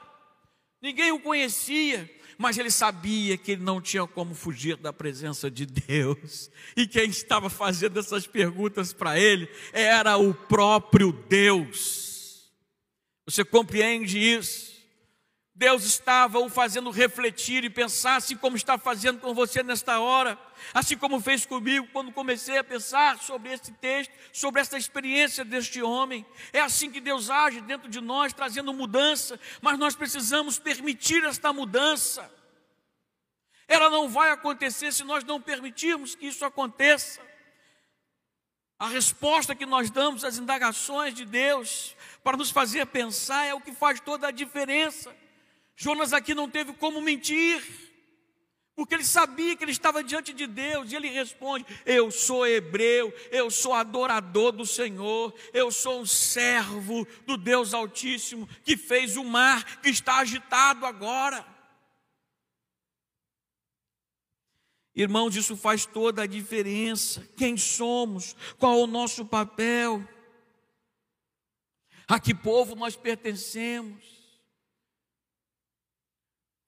ninguém 0.81 1.13
o 1.13 1.21
conhecia, 1.21 2.11
mas 2.39 2.59
ele 2.59 2.71
sabia 2.71 3.37
que 3.37 3.53
ele 3.53 3.63
não 3.63 3.81
tinha 3.81 4.07
como 4.07 4.35
fugir 4.35 4.77
da 4.77 4.93
presença 4.93 5.51
de 5.51 5.67
Deus. 5.67 6.51
E 6.77 6.87
quem 6.87 7.09
estava 7.09 7.51
fazendo 7.51 7.99
essas 7.99 8.27
perguntas 8.27 8.93
para 8.93 9.19
ele 9.19 9.49
era 9.73 10.17
o 10.17 10.33
próprio 10.33 11.13
Deus. 11.13 12.51
Você 13.27 13.45
compreende 13.45 14.19
isso? 14.19 14.72
Deus 15.55 15.85
estava 15.85 16.39
o 16.39 16.49
fazendo 16.49 16.91
refletir 16.91 17.63
e 17.63 17.69
pensar, 17.69 18.17
assim 18.17 18.37
como 18.37 18.57
está 18.57 18.79
fazendo 18.79 19.21
com 19.21 19.35
você 19.35 19.63
nesta 19.63 20.01
hora, 20.01 20.39
assim 20.73 20.97
como 20.97 21.21
fez 21.21 21.45
comigo 21.45 21.87
quando 21.93 22.11
comecei 22.11 22.57
a 22.57 22.65
pensar 22.65 23.19
sobre 23.19 23.53
esse 23.53 23.71
texto, 23.73 24.13
sobre 24.33 24.63
essa 24.63 24.79
experiência 24.79 25.45
deste 25.45 25.83
homem. 25.83 26.25
É 26.55 26.61
assim 26.61 26.91
que 26.91 27.03
Deus 27.03 27.29
age 27.29 27.61
dentro 27.61 27.91
de 27.91 28.01
nós, 28.01 28.33
trazendo 28.33 28.73
mudança, 28.73 29.39
mas 29.61 29.79
nós 29.79 29.95
precisamos 29.95 30.59
permitir 30.59 31.23
esta 31.25 31.53
mudança. 31.53 32.31
Ela 33.69 33.91
não 33.91 34.09
vai 34.09 34.31
acontecer 34.31 34.91
se 34.91 35.05
nós 35.05 35.23
não 35.23 35.41
permitirmos 35.41 36.15
que 36.15 36.27
isso 36.27 36.45
aconteça. 36.47 37.21
A 38.79 38.89
resposta 38.89 39.55
que 39.55 39.67
nós 39.67 39.91
damos 39.91 40.25
às 40.25 40.39
indagações 40.39 41.13
de 41.15 41.27
Deus 41.27 41.95
para 42.25 42.39
nos 42.39 42.51
fazer 42.51 42.87
pensar 42.87 43.45
é 43.45 43.55
o 43.55 43.61
que 43.61 43.73
faz 43.73 44.01
toda 44.01 44.29
a 44.29 44.31
diferença. 44.31 45.15
Jonas 45.77 46.13
aqui 46.13 46.35
não 46.35 46.49
teve 46.49 46.73
como 46.75 47.01
mentir, 47.01 47.63
porque 48.75 48.95
ele 48.95 49.05
sabia 49.05 49.55
que 49.57 49.65
ele 49.65 49.73
estava 49.73 50.03
diante 50.03 50.33
de 50.33 50.47
Deus, 50.47 50.91
e 50.91 50.97
ele 50.97 51.09
responde: 51.09 51.67
Eu 51.85 52.11
sou 52.11 52.47
hebreu, 52.47 53.13
eu 53.31 53.51
sou 53.51 53.75
adorador 53.75 54.53
do 54.53 54.65
Senhor, 54.65 55.35
eu 55.53 55.71
sou 55.71 56.01
um 56.01 56.07
servo 56.07 57.07
do 57.27 57.37
Deus 57.37 57.75
Altíssimo 57.75 58.49
que 58.65 58.77
fez 58.77 59.17
o 59.17 59.25
mar 59.25 59.81
que 59.81 59.91
está 59.91 60.19
agitado 60.19 60.87
agora. 60.87 61.47
Irmãos, 64.95 65.35
isso 65.37 65.57
faz 65.57 65.87
toda 65.87 66.23
a 66.23 66.27
diferença. 66.27 67.27
Quem 67.37 67.57
somos? 67.57 68.37
Qual 68.59 68.79
o 68.79 68.87
nosso 68.87 69.25
papel? 69.25 70.07
A 72.07 72.21
que 72.21 72.35
povo 72.35 72.75
nós 72.75 72.95
pertencemos? 72.95 74.22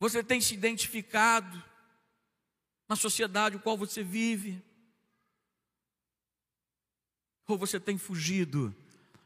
Você 0.05 0.23
tem 0.23 0.39
se 0.39 0.53
identificado 0.53 1.65
na 2.87 2.95
sociedade 2.95 3.57
com 3.57 3.63
qual 3.63 3.79
você 3.79 4.03
vive? 4.05 4.63
Ou 7.49 7.57
você 7.57 7.81
tem 7.81 7.97
fugido 7.97 8.77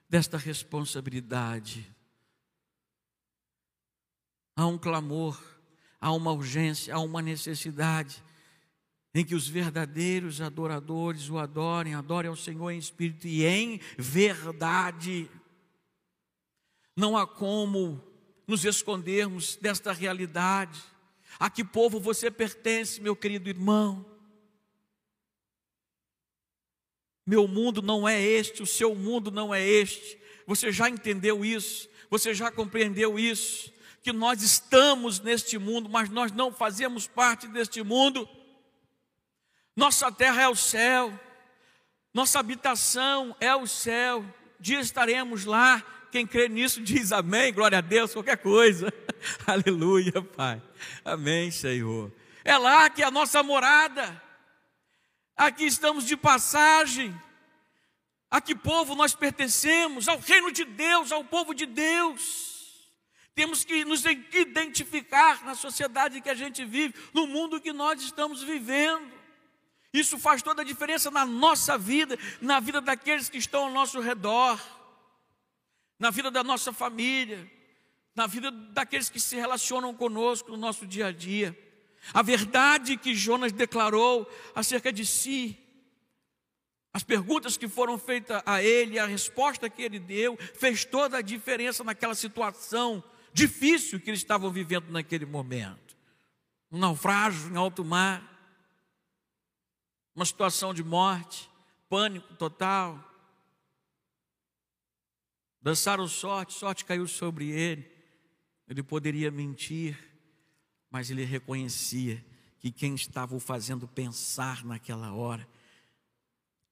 desta 0.09 0.39
responsabilidade? 0.39 1.85
Há 4.55 4.69
um 4.69 4.79
clamor, 4.79 5.43
há 6.01 6.13
uma 6.13 6.31
urgência, 6.31 6.95
há 6.95 7.01
uma 7.01 7.21
necessidade 7.21 8.23
em 9.13 9.25
que 9.25 9.35
os 9.35 9.49
verdadeiros 9.49 10.41
adoradores 10.41 11.29
o 11.29 11.39
adorem, 11.39 11.97
adorem 11.97 12.29
ao 12.29 12.37
Senhor 12.37 12.71
em 12.71 12.79
espírito 12.79 13.27
e 13.27 13.45
em 13.45 13.81
verdade. 13.99 15.29
Não 16.97 17.17
há 17.17 17.27
como 17.27 18.08
nos 18.49 18.65
escondermos 18.65 19.57
desta 19.57 19.93
realidade. 19.93 20.83
A 21.39 21.51
que 21.51 21.63
povo 21.63 22.01
você 22.01 22.31
pertence, 22.31 23.01
meu 23.01 23.15
querido 23.15 23.51
irmão? 23.51 24.05
Meu 27.27 27.47
mundo 27.47 27.83
não 27.83 28.09
é 28.09 28.21
este, 28.21 28.63
o 28.63 28.67
seu 28.67 28.95
mundo 28.95 29.31
não 29.31 29.55
é 29.55 29.63
este. 29.63 30.19
Você 30.47 30.73
já 30.73 30.89
entendeu 30.89 31.45
isso? 31.45 31.87
Você 32.09 32.33
já 32.33 32.51
compreendeu 32.51 33.19
isso? 33.19 33.71
Que 34.03 34.15
nós 34.15 34.41
estamos 34.43 35.21
neste 35.21 35.59
mundo, 35.59 35.91
mas 35.91 36.09
nós 36.09 36.33
não 36.33 36.51
fazemos 36.51 37.07
parte 37.07 37.47
deste 37.47 37.83
mundo. 37.83 38.27
Nossa 39.77 40.11
terra 40.11 40.43
é 40.43 40.49
o 40.49 40.57
céu, 40.57 41.13
nossa 42.15 42.41
habitação 42.41 43.37
é 43.39 43.55
o 43.55 43.67
céu. 43.67 44.25
Dia 44.59 44.81
estaremos 44.81 45.45
lá. 45.45 45.85
Quem 46.11 46.27
crê 46.27 46.49
nisso 46.49 46.81
diz 46.81 47.13
amém, 47.13 47.53
glória 47.53 47.79
a 47.79 47.83
Deus, 47.83 48.13
qualquer 48.13 48.39
coisa. 48.39 48.93
Aleluia, 49.47 50.23
Pai. 50.23 50.63
Amém, 51.05 51.51
Senhor. 51.51 52.13
É 52.45 52.57
lá 52.57 52.89
que 52.89 53.03
é 53.03 53.07
a 53.07 53.11
nossa 53.11 53.43
morada. 53.43 54.23
Aqui 55.37 55.67
estamos 55.67 56.05
de 56.07 56.17
passagem. 56.17 57.15
A 58.31 58.41
que 58.41 58.55
povo 58.55 58.95
nós 58.95 59.15
pertencemos? 59.15 60.09
Ao 60.09 60.19
reino 60.19 60.51
de 60.51 60.65
Deus, 60.65 61.13
ao 61.13 61.25
povo 61.25 61.55
de 61.55 61.67
Deus. 61.67 62.49
Temos 63.35 63.65
que 63.65 63.85
nos 63.85 64.05
identificar 64.05 65.45
na 65.45 65.55
sociedade 65.55 66.21
que 66.21 66.29
a 66.29 66.35
gente 66.35 66.65
vive, 66.65 66.95
no 67.15 67.27
mundo 67.27 67.61
que 67.61 67.73
nós 67.73 68.03
estamos 68.03 68.43
vivendo. 68.43 69.13
Isso 69.93 70.19
faz 70.19 70.43
toda 70.43 70.63
a 70.63 70.65
diferença 70.65 71.11
na 71.11 71.25
nossa 71.25 71.79
vida, 71.79 72.19
na 72.41 72.61
vida 72.61 72.81
daqueles 72.81 73.29
que 73.29 73.39
estão 73.39 73.65
ao 73.65 73.71
nosso 73.71 74.01
redor, 74.01 74.61
na 75.99 76.11
vida 76.11 76.31
da 76.31 76.45
nossa 76.45 76.73
família, 76.73 77.51
na 78.15 78.27
vida 78.27 78.51
daqueles 78.51 79.09
que 79.09 79.21
se 79.21 79.37
relacionam 79.37 79.95
conosco 79.95 80.51
no 80.51 80.57
nosso 80.57 80.87
dia 80.87 81.07
a 81.07 81.13
dia. 81.13 81.57
a 82.15 82.23
verdade 82.23 82.97
que 82.97 83.15
Jonas 83.15 83.53
declarou 83.53 84.29
acerca 84.55 84.93
de 84.93 85.05
si, 85.05 85.59
as 86.93 87.03
perguntas 87.03 87.57
que 87.57 87.69
foram 87.69 87.99
feitas 87.99 88.43
a 88.47 88.63
ele, 88.63 88.99
a 88.99 89.07
resposta 89.07 89.69
que 89.69 89.83
ele 89.83 89.99
deu, 89.99 90.37
fez 90.37 90.85
toda 90.85 91.19
a 91.19 91.23
diferença 91.23 91.85
naquela 91.85 92.15
situação 92.15 93.03
difícil 93.33 94.01
que 94.01 94.11
eles 94.11 94.21
estavam 94.21 94.51
vivendo 94.51 94.91
naquele 94.91 95.27
momento. 95.27 95.97
Um 96.71 96.79
naufrágio 96.79 97.53
em 97.53 97.57
alto 97.57 97.85
mar, 97.85 98.23
uma 100.15 100.25
situação 100.25 100.75
de 100.75 100.83
morte, 100.83 101.49
pânico 101.89 102.35
total. 102.35 103.05
Dançaram 105.61 106.07
sorte, 106.07 106.55
sorte 106.55 106.85
caiu 106.85 107.07
sobre 107.07 107.51
ele. 107.51 107.91
Ele 108.69 108.83
poderia 108.83 109.31
mentir, 109.31 109.99
mas 110.91 111.11
ele 111.11 111.25
reconhecia 111.25 112.25
que 112.59 112.71
quem 112.71 112.95
estava 112.95 113.35
o 113.35 113.41
fazendo 113.41 113.87
pensar 113.87 114.65
naquela 114.65 115.13
hora, 115.13 115.49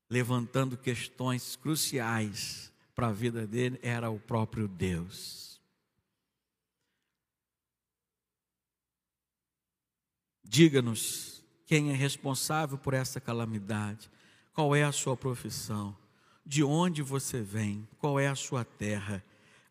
levantando 0.08 0.76
questões 0.76 1.56
cruciais 1.56 2.72
para 2.94 3.08
a 3.08 3.12
vida 3.12 3.46
dele, 3.46 3.78
era 3.82 4.10
o 4.10 4.18
próprio 4.18 4.68
Deus. 4.68 5.60
Diga-nos 10.44 11.42
quem 11.66 11.90
é 11.90 11.94
responsável 11.94 12.78
por 12.78 12.94
essa 12.94 13.20
calamidade, 13.20 14.10
qual 14.52 14.74
é 14.74 14.84
a 14.84 14.92
sua 14.92 15.16
profissão, 15.16 15.96
de 16.46 16.62
onde 16.62 17.02
você 17.02 17.42
vem, 17.42 17.86
qual 17.98 18.20
é 18.20 18.28
a 18.28 18.36
sua 18.36 18.64
terra, 18.64 19.22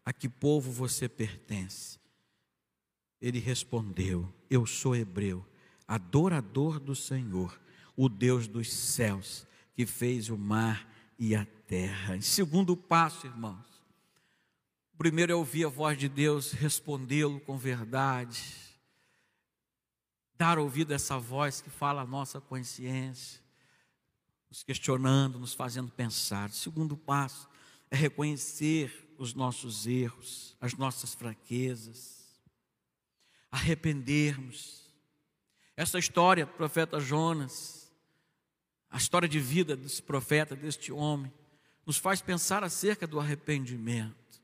a 0.04 0.12
que 0.12 0.28
povo 0.28 0.72
você 0.72 1.08
pertence. 1.08 1.98
Ele 3.22 3.40
respondeu: 3.40 4.32
Eu 4.50 4.66
sou 4.66 4.96
hebreu, 4.96 5.46
adorador 5.88 6.80
do 6.80 6.94
Senhor, 6.94 7.58
o 7.96 8.10
Deus 8.10 8.46
dos 8.48 8.72
céus, 8.72 9.48
que 9.74 9.86
fez 9.86 10.30
o 10.30 10.38
mar 10.38 10.88
e 11.18 11.34
a 11.34 11.46
terra. 11.66 12.18
Em 12.18 12.22
segundo 12.22 12.76
passo, 12.76 13.26
irmãos, 13.26 13.66
primeiro 14.98 15.32
é 15.32 15.36
ouvir 15.36 15.66
a 15.66 15.70
voz 15.70 15.98
de 15.98 16.10
Deus, 16.10 16.52
respondê-lo 16.52 17.40
com 17.40 17.58
verdade, 17.58 18.44
dar 20.38 20.60
ouvido 20.60 20.92
a 20.92 20.96
essa 20.96 21.18
voz 21.18 21.62
que 21.62 21.70
fala 21.70 22.02
a 22.02 22.06
nossa 22.06 22.42
consciência, 22.42 23.45
nos 24.56 24.64
questionando, 24.64 25.38
nos 25.38 25.54
fazendo 25.54 25.92
pensar. 25.92 26.50
O 26.50 26.54
segundo 26.54 26.96
passo 26.96 27.50
é 27.92 27.96
reconhecer 27.98 29.14
os 29.18 29.34
nossos 29.34 29.86
erros, 29.86 30.56
as 30.62 30.74
nossas 30.76 31.14
fraquezas 31.14 32.24
arrependermos. 33.52 34.86
Essa 35.76 36.00
história 36.00 36.46
do 36.46 36.54
profeta 36.54 37.02
Jonas, 37.02 37.92
a 38.90 38.98
história 38.98 39.28
de 39.28 39.40
vida 39.40 39.76
desse 39.76 40.02
profeta, 40.02 40.56
deste 40.56 40.90
homem, 40.90 41.32
nos 41.86 41.98
faz 41.98 42.22
pensar 42.22 42.64
acerca 42.64 43.06
do 43.06 43.20
arrependimento, 43.20 44.42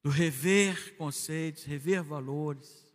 do 0.00 0.10
rever 0.10 0.96
conceitos, 0.96 1.64
rever 1.64 2.04
valores, 2.04 2.86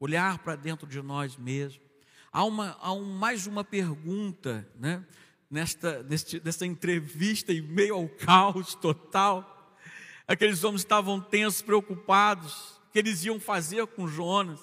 olhar 0.00 0.38
para 0.38 0.56
dentro 0.56 0.86
de 0.86 1.02
nós 1.02 1.36
mesmos. 1.36 1.82
Há, 2.30 2.44
uma, 2.44 2.78
há 2.80 2.92
um, 2.92 3.04
mais 3.04 3.46
uma 3.46 3.62
pergunta, 3.62 4.66
né? 4.74 5.06
Nesta, 5.52 6.02
neste, 6.04 6.40
nesta 6.42 6.64
entrevista, 6.64 7.52
em 7.52 7.60
meio 7.60 7.94
ao 7.94 8.08
caos 8.08 8.74
total, 8.74 9.76
aqueles 10.26 10.64
homens 10.64 10.80
estavam 10.80 11.20
tensos, 11.20 11.60
preocupados, 11.60 12.80
o 12.88 12.90
que 12.90 12.98
eles 12.98 13.22
iam 13.26 13.38
fazer 13.38 13.86
com 13.88 14.08
Jonas. 14.08 14.58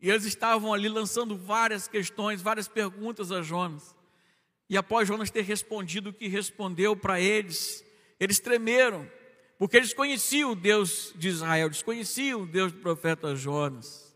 E 0.00 0.08
eles 0.08 0.24
estavam 0.24 0.72
ali 0.72 0.88
lançando 0.88 1.36
várias 1.36 1.88
questões, 1.88 2.40
várias 2.40 2.68
perguntas 2.68 3.32
a 3.32 3.42
Jonas. 3.42 3.96
E 4.70 4.76
após 4.76 5.08
Jonas 5.08 5.28
ter 5.28 5.42
respondido 5.42 6.10
o 6.10 6.14
que 6.14 6.28
respondeu 6.28 6.94
para 6.94 7.20
eles, 7.20 7.84
eles 8.20 8.38
tremeram, 8.38 9.10
porque 9.58 9.76
eles 9.76 9.92
conheciam 9.92 10.52
o 10.52 10.54
Deus 10.54 11.12
de 11.16 11.26
Israel, 11.26 11.68
desconheciam 11.68 12.42
o 12.42 12.46
Deus 12.46 12.70
do 12.70 12.78
profeta 12.78 13.34
Jonas. 13.34 14.07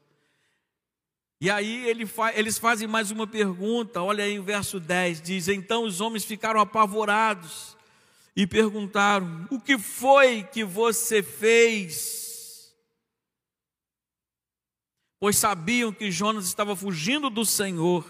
E 1.42 1.50
aí 1.50 1.88
ele 1.88 2.06
fa 2.06 2.32
eles 2.38 2.56
fazem 2.56 2.86
mais 2.86 3.10
uma 3.10 3.26
pergunta, 3.26 4.00
olha 4.00 4.22
aí 4.22 4.38
o 4.38 4.44
verso 4.44 4.78
10, 4.78 5.20
diz: 5.20 5.48
Então 5.48 5.82
os 5.82 6.00
homens 6.00 6.24
ficaram 6.24 6.60
apavorados 6.60 7.76
e 8.36 8.46
perguntaram: 8.46 9.48
O 9.50 9.58
que 9.58 9.76
foi 9.76 10.44
que 10.44 10.62
você 10.62 11.20
fez? 11.20 12.22
pois 15.18 15.36
sabiam 15.36 15.92
que 15.92 16.12
Jonas 16.12 16.46
estava 16.46 16.76
fugindo 16.76 17.28
do 17.28 17.44
Senhor, 17.44 18.04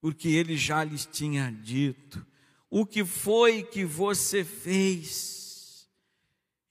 porque 0.00 0.28
ele 0.28 0.56
já 0.56 0.84
lhes 0.84 1.04
tinha 1.04 1.50
dito: 1.50 2.24
O 2.70 2.86
que 2.86 3.04
foi 3.04 3.64
que 3.64 3.84
você 3.84 4.44
fez? 4.44 5.37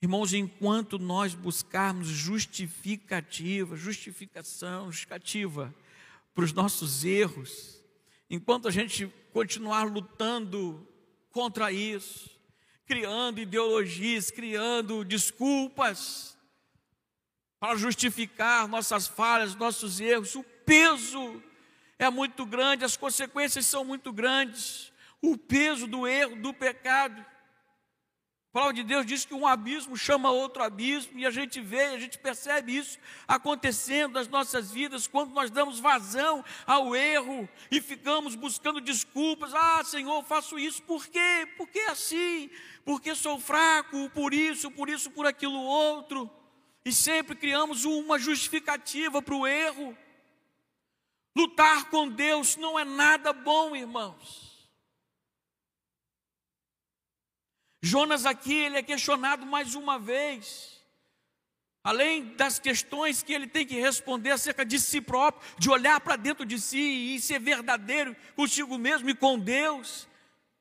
Irmãos, 0.00 0.32
enquanto 0.32 0.98
nós 0.98 1.34
buscarmos 1.34 2.06
justificativa, 2.06 3.76
justificação, 3.76 4.86
justificativa 4.86 5.74
para 6.34 6.44
os 6.44 6.52
nossos 6.52 7.04
erros, 7.04 7.82
enquanto 8.30 8.68
a 8.68 8.70
gente 8.70 9.12
continuar 9.32 9.84
lutando 9.84 10.86
contra 11.30 11.72
isso, 11.72 12.30
criando 12.86 13.40
ideologias, 13.40 14.30
criando 14.30 15.04
desculpas, 15.04 16.38
para 17.60 17.76
justificar 17.76 18.68
nossas 18.68 19.08
falhas, 19.08 19.54
nossos 19.54 20.00
erros. 20.00 20.34
O 20.34 20.44
peso 20.64 21.42
é 21.98 22.08
muito 22.08 22.46
grande, 22.46 22.84
as 22.84 22.96
consequências 22.96 23.66
são 23.66 23.84
muito 23.84 24.12
grandes. 24.12 24.92
O 25.20 25.36
peso 25.36 25.86
do 25.86 26.06
erro, 26.06 26.36
do 26.36 26.54
pecado. 26.54 27.24
Palavra 28.58 28.74
de 28.74 28.82
Deus 28.82 29.06
diz 29.06 29.24
que 29.24 29.34
um 29.34 29.46
abismo 29.46 29.96
chama 29.96 30.32
outro 30.32 30.64
abismo, 30.64 31.16
e 31.16 31.24
a 31.24 31.30
gente 31.30 31.60
vê, 31.60 31.80
a 31.80 31.98
gente 32.00 32.18
percebe 32.18 32.76
isso 32.76 32.98
acontecendo 33.28 34.14
nas 34.14 34.26
nossas 34.26 34.72
vidas 34.72 35.06
quando 35.06 35.32
nós 35.32 35.48
damos 35.48 35.78
vazão 35.78 36.44
ao 36.66 36.96
erro 36.96 37.48
e 37.70 37.80
ficamos 37.80 38.34
buscando 38.34 38.80
desculpas. 38.80 39.54
Ah, 39.54 39.84
Senhor, 39.84 40.24
faço 40.24 40.58
isso, 40.58 40.82
por 40.82 41.06
quê? 41.06 41.48
Porque 41.56 41.78
é 41.78 41.90
assim, 41.90 42.50
porque 42.84 43.14
sou 43.14 43.38
fraco, 43.38 44.10
por 44.10 44.34
isso, 44.34 44.72
por 44.72 44.88
isso, 44.88 45.08
por 45.12 45.24
aquilo 45.24 45.62
outro 45.62 46.28
e 46.84 46.92
sempre 46.92 47.36
criamos 47.36 47.84
uma 47.84 48.18
justificativa 48.18 49.22
para 49.22 49.36
o 49.36 49.46
erro. 49.46 49.96
Lutar 51.32 51.88
com 51.90 52.08
Deus 52.08 52.56
não 52.56 52.76
é 52.76 52.84
nada 52.84 53.32
bom, 53.32 53.76
irmãos. 53.76 54.47
Jonas 57.82 58.26
aqui, 58.26 58.54
ele 58.54 58.76
é 58.76 58.82
questionado 58.82 59.46
mais 59.46 59.74
uma 59.74 59.98
vez. 59.98 60.78
Além 61.84 62.34
das 62.34 62.58
questões 62.58 63.22
que 63.22 63.32
ele 63.32 63.46
tem 63.46 63.64
que 63.66 63.80
responder 63.80 64.30
acerca 64.30 64.64
de 64.64 64.78
si 64.78 65.00
próprio, 65.00 65.48
de 65.58 65.70
olhar 65.70 66.00
para 66.00 66.16
dentro 66.16 66.44
de 66.44 66.60
si 66.60 67.14
e 67.14 67.20
ser 67.20 67.38
verdadeiro 67.38 68.16
consigo 68.34 68.76
mesmo 68.76 69.08
e 69.08 69.14
com 69.14 69.38
Deus, 69.38 70.08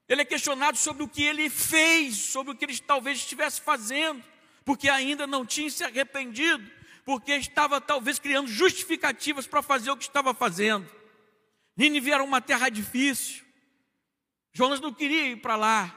ele 0.07 0.21
é 0.21 0.25
questionado 0.25 0.77
sobre 0.77 1.03
o 1.03 1.07
que 1.07 1.23
ele 1.23 1.49
fez, 1.49 2.15
sobre 2.15 2.53
o 2.53 2.55
que 2.55 2.65
ele 2.65 2.77
talvez 2.79 3.17
estivesse 3.17 3.59
fazendo 3.59 4.23
porque 4.67 4.89
ainda 4.89 5.25
não 5.25 5.45
tinha 5.45 5.69
se 5.69 5.81
arrependido, 5.81 6.69
porque 7.05 7.31
estava 7.31 7.79
talvez 7.79 8.19
criando 8.19 8.49
justificativas 8.49 9.47
para 9.47 9.61
fazer 9.61 9.89
o 9.89 9.95
que 9.95 10.03
estava 10.03 10.33
fazendo. 10.33 10.85
Nínive 11.77 12.11
era 12.11 12.21
uma 12.21 12.41
terra 12.41 12.67
difícil. 12.67 13.45
Jonas 14.51 14.81
não 14.81 14.93
queria 14.93 15.29
ir 15.29 15.37
para 15.37 15.55
lá. 15.55 15.95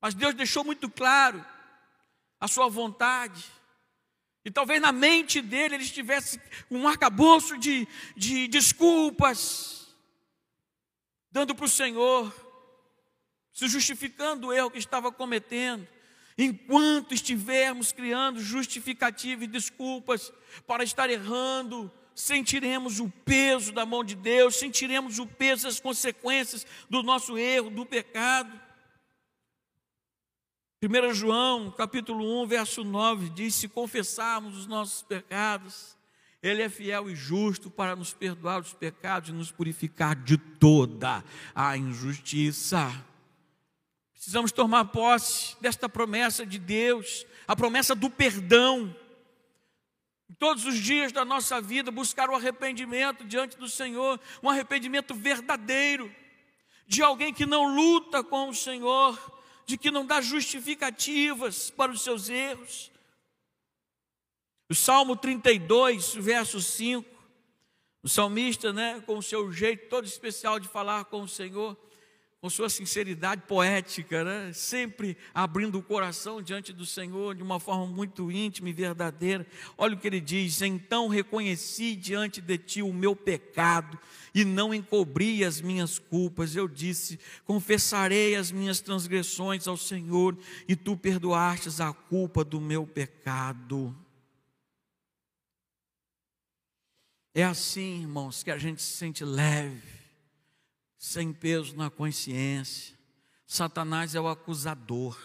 Mas 0.00 0.14
Deus 0.14 0.34
deixou 0.34 0.64
muito 0.64 0.88
claro 0.88 1.44
a 2.40 2.46
sua 2.46 2.68
vontade. 2.68 3.44
E 4.44 4.50
talvez 4.50 4.80
na 4.80 4.92
mente 4.92 5.40
dele 5.40 5.74
ele 5.74 5.84
estivesse 5.84 6.40
um 6.70 6.86
arcabouço 6.88 7.58
de, 7.58 7.86
de 8.16 8.48
desculpas, 8.48 9.94
dando 11.30 11.54
para 11.54 11.66
o 11.66 11.68
Senhor, 11.68 12.34
se 13.52 13.68
justificando 13.68 14.46
o 14.46 14.52
erro 14.52 14.70
que 14.70 14.78
estava 14.78 15.12
cometendo. 15.12 15.86
Enquanto 16.38 17.12
estivermos 17.12 17.90
criando 17.90 18.40
justificativa 18.40 19.42
e 19.42 19.48
desculpas 19.48 20.32
para 20.66 20.84
estar 20.84 21.10
errando, 21.10 21.92
sentiremos 22.14 23.00
o 23.00 23.08
peso 23.08 23.72
da 23.72 23.84
mão 23.84 24.04
de 24.04 24.14
Deus, 24.14 24.56
sentiremos 24.56 25.18
o 25.18 25.26
peso 25.26 25.64
das 25.64 25.80
consequências 25.80 26.64
do 26.88 27.02
nosso 27.02 27.36
erro, 27.36 27.70
do 27.70 27.84
pecado. 27.84 28.67
1 30.80 31.12
João, 31.12 31.72
capítulo 31.72 32.42
1, 32.44 32.46
verso 32.46 32.84
9, 32.84 33.30
diz: 33.30 33.56
Se 33.56 33.66
confessarmos 33.66 34.56
os 34.56 34.66
nossos 34.68 35.02
pecados, 35.02 35.96
Ele 36.40 36.62
é 36.62 36.68
fiel 36.68 37.10
e 37.10 37.16
justo 37.16 37.68
para 37.68 37.96
nos 37.96 38.14
perdoar 38.14 38.60
os 38.60 38.72
pecados 38.72 39.30
e 39.30 39.32
nos 39.32 39.50
purificar 39.50 40.14
de 40.14 40.38
toda 40.38 41.24
a 41.52 41.76
injustiça. 41.76 42.92
Precisamos 44.12 44.52
tomar 44.52 44.84
posse 44.84 45.56
desta 45.60 45.88
promessa 45.88 46.46
de 46.46 46.60
Deus, 46.60 47.26
a 47.48 47.56
promessa 47.56 47.92
do 47.96 48.08
perdão. 48.08 48.94
todos 50.38 50.64
os 50.64 50.76
dias 50.76 51.10
da 51.10 51.24
nossa 51.24 51.60
vida, 51.60 51.90
buscar 51.90 52.30
o 52.30 52.36
arrependimento 52.36 53.24
diante 53.24 53.58
do 53.58 53.68
Senhor, 53.68 54.20
um 54.40 54.48
arrependimento 54.48 55.12
verdadeiro, 55.12 56.14
de 56.86 57.02
alguém 57.02 57.34
que 57.34 57.44
não 57.44 57.74
luta 57.74 58.22
com 58.22 58.50
o 58.50 58.54
Senhor, 58.54 59.37
de 59.68 59.76
que 59.76 59.90
não 59.90 60.06
dá 60.06 60.22
justificativas 60.22 61.68
para 61.68 61.92
os 61.92 62.00
seus 62.00 62.30
erros. 62.30 62.90
O 64.66 64.74
Salmo 64.74 65.14
32, 65.14 66.14
verso 66.14 66.58
5, 66.58 67.06
o 68.02 68.08
salmista, 68.08 68.72
né, 68.72 69.02
com 69.04 69.18
o 69.18 69.22
seu 69.22 69.52
jeito 69.52 69.90
todo 69.90 70.06
especial 70.06 70.58
de 70.58 70.66
falar 70.66 71.04
com 71.04 71.20
o 71.20 71.28
Senhor, 71.28 71.76
com 72.40 72.48
sua 72.48 72.70
sinceridade 72.70 73.42
poética, 73.48 74.22
né? 74.22 74.52
sempre 74.52 75.16
abrindo 75.34 75.76
o 75.76 75.82
coração 75.82 76.40
diante 76.40 76.72
do 76.72 76.86
Senhor 76.86 77.34
de 77.34 77.42
uma 77.42 77.58
forma 77.58 77.86
muito 77.86 78.30
íntima 78.30 78.68
e 78.68 78.72
verdadeira. 78.72 79.44
Olha 79.76 79.96
o 79.96 79.98
que 79.98 80.06
ele 80.06 80.20
diz: 80.20 80.62
Então 80.62 81.08
reconheci 81.08 81.96
diante 81.96 82.40
de 82.40 82.56
ti 82.56 82.80
o 82.80 82.92
meu 82.92 83.16
pecado 83.16 83.98
e 84.32 84.44
não 84.44 84.72
encobri 84.72 85.44
as 85.44 85.60
minhas 85.60 85.98
culpas. 85.98 86.54
Eu 86.54 86.68
disse: 86.68 87.18
Confessarei 87.44 88.36
as 88.36 88.52
minhas 88.52 88.80
transgressões 88.80 89.66
ao 89.66 89.76
Senhor 89.76 90.38
e 90.68 90.76
tu 90.76 90.96
perdoastes 90.96 91.80
a 91.80 91.92
culpa 91.92 92.44
do 92.44 92.60
meu 92.60 92.86
pecado. 92.86 93.96
É 97.34 97.42
assim, 97.42 98.02
irmãos, 98.02 98.44
que 98.44 98.50
a 98.50 98.58
gente 98.58 98.80
se 98.80 98.96
sente 98.96 99.24
leve 99.24 99.97
sem 100.98 101.32
peso 101.32 101.76
na 101.76 101.88
consciência. 101.88 102.98
Satanás 103.46 104.14
é 104.14 104.20
o 104.20 104.28
acusador. 104.28 105.16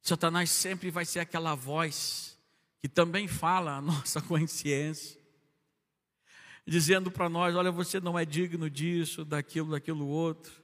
Satanás 0.00 0.50
sempre 0.50 0.90
vai 0.90 1.04
ser 1.04 1.18
aquela 1.18 1.54
voz 1.54 2.38
que 2.80 2.88
também 2.88 3.26
fala 3.26 3.76
a 3.76 3.80
nossa 3.82 4.22
consciência, 4.22 5.20
dizendo 6.64 7.10
para 7.10 7.28
nós: 7.28 7.54
olha, 7.56 7.72
você 7.72 7.98
não 7.98 8.16
é 8.16 8.24
digno 8.24 8.70
disso, 8.70 9.24
daquilo, 9.24 9.72
daquilo 9.72 10.06
outro. 10.06 10.62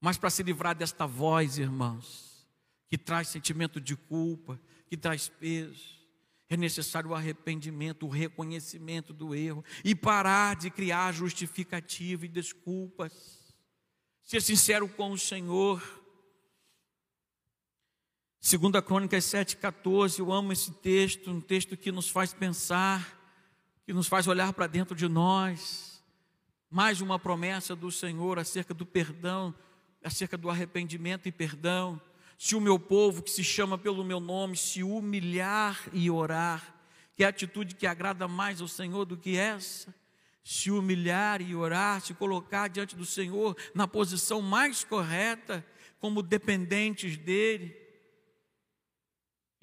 Mas 0.00 0.16
para 0.16 0.30
se 0.30 0.42
livrar 0.42 0.76
desta 0.76 1.06
voz, 1.06 1.58
irmãos, 1.58 2.46
que 2.88 2.96
traz 2.96 3.28
sentimento 3.28 3.80
de 3.80 3.96
culpa, 3.96 4.60
que 4.86 4.96
traz 4.96 5.28
peso, 5.28 6.03
é 6.48 6.56
necessário 6.56 7.10
o 7.10 7.14
arrependimento, 7.14 8.06
o 8.06 8.10
reconhecimento 8.10 9.12
do 9.12 9.34
erro 9.34 9.64
e 9.84 9.94
parar 9.94 10.56
de 10.56 10.70
criar 10.70 11.12
justificativa 11.12 12.26
e 12.26 12.28
desculpas. 12.28 13.54
Ser 14.22 14.42
sincero 14.42 14.88
com 14.88 15.12
o 15.12 15.18
Senhor. 15.18 15.82
Segunda 18.40 18.82
Crônicas 18.82 19.24
7,14, 19.24 20.18
eu 20.18 20.30
amo 20.30 20.52
esse 20.52 20.70
texto, 20.70 21.30
um 21.30 21.40
texto 21.40 21.76
que 21.78 21.90
nos 21.90 22.10
faz 22.10 22.34
pensar, 22.34 23.18
que 23.86 23.92
nos 23.92 24.06
faz 24.06 24.28
olhar 24.28 24.52
para 24.52 24.66
dentro 24.66 24.94
de 24.94 25.08
nós. 25.08 26.02
Mais 26.70 27.00
uma 27.00 27.18
promessa 27.18 27.74
do 27.74 27.90
Senhor 27.90 28.38
acerca 28.38 28.74
do 28.74 28.84
perdão, 28.84 29.54
acerca 30.02 30.36
do 30.36 30.50
arrependimento 30.50 31.26
e 31.26 31.32
perdão 31.32 32.00
se 32.38 32.54
o 32.54 32.60
meu 32.60 32.78
povo, 32.78 33.22
que 33.22 33.30
se 33.30 33.44
chama 33.44 33.78
pelo 33.78 34.04
meu 34.04 34.20
nome, 34.20 34.56
se 34.56 34.82
humilhar 34.82 35.88
e 35.92 36.10
orar, 36.10 36.74
que 37.14 37.22
é 37.22 37.26
a 37.26 37.30
atitude 37.30 37.74
que 37.74 37.86
agrada 37.86 38.26
mais 38.26 38.60
ao 38.60 38.68
Senhor 38.68 39.04
do 39.04 39.16
que 39.16 39.36
essa, 39.36 39.94
se 40.42 40.70
humilhar 40.70 41.40
e 41.40 41.54
orar, 41.54 42.00
se 42.00 42.12
colocar 42.12 42.68
diante 42.68 42.94
do 42.94 43.06
Senhor 43.06 43.56
na 43.74 43.88
posição 43.88 44.42
mais 44.42 44.84
correta, 44.84 45.64
como 45.98 46.22
dependentes 46.22 47.16
dEle, 47.16 47.74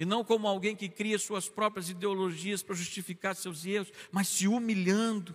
e 0.00 0.04
não 0.04 0.24
como 0.24 0.48
alguém 0.48 0.74
que 0.74 0.88
cria 0.88 1.16
suas 1.16 1.48
próprias 1.48 1.88
ideologias 1.88 2.60
para 2.60 2.74
justificar 2.74 3.36
seus 3.36 3.64
erros, 3.64 3.92
mas 4.10 4.26
se 4.26 4.48
humilhando 4.48 5.32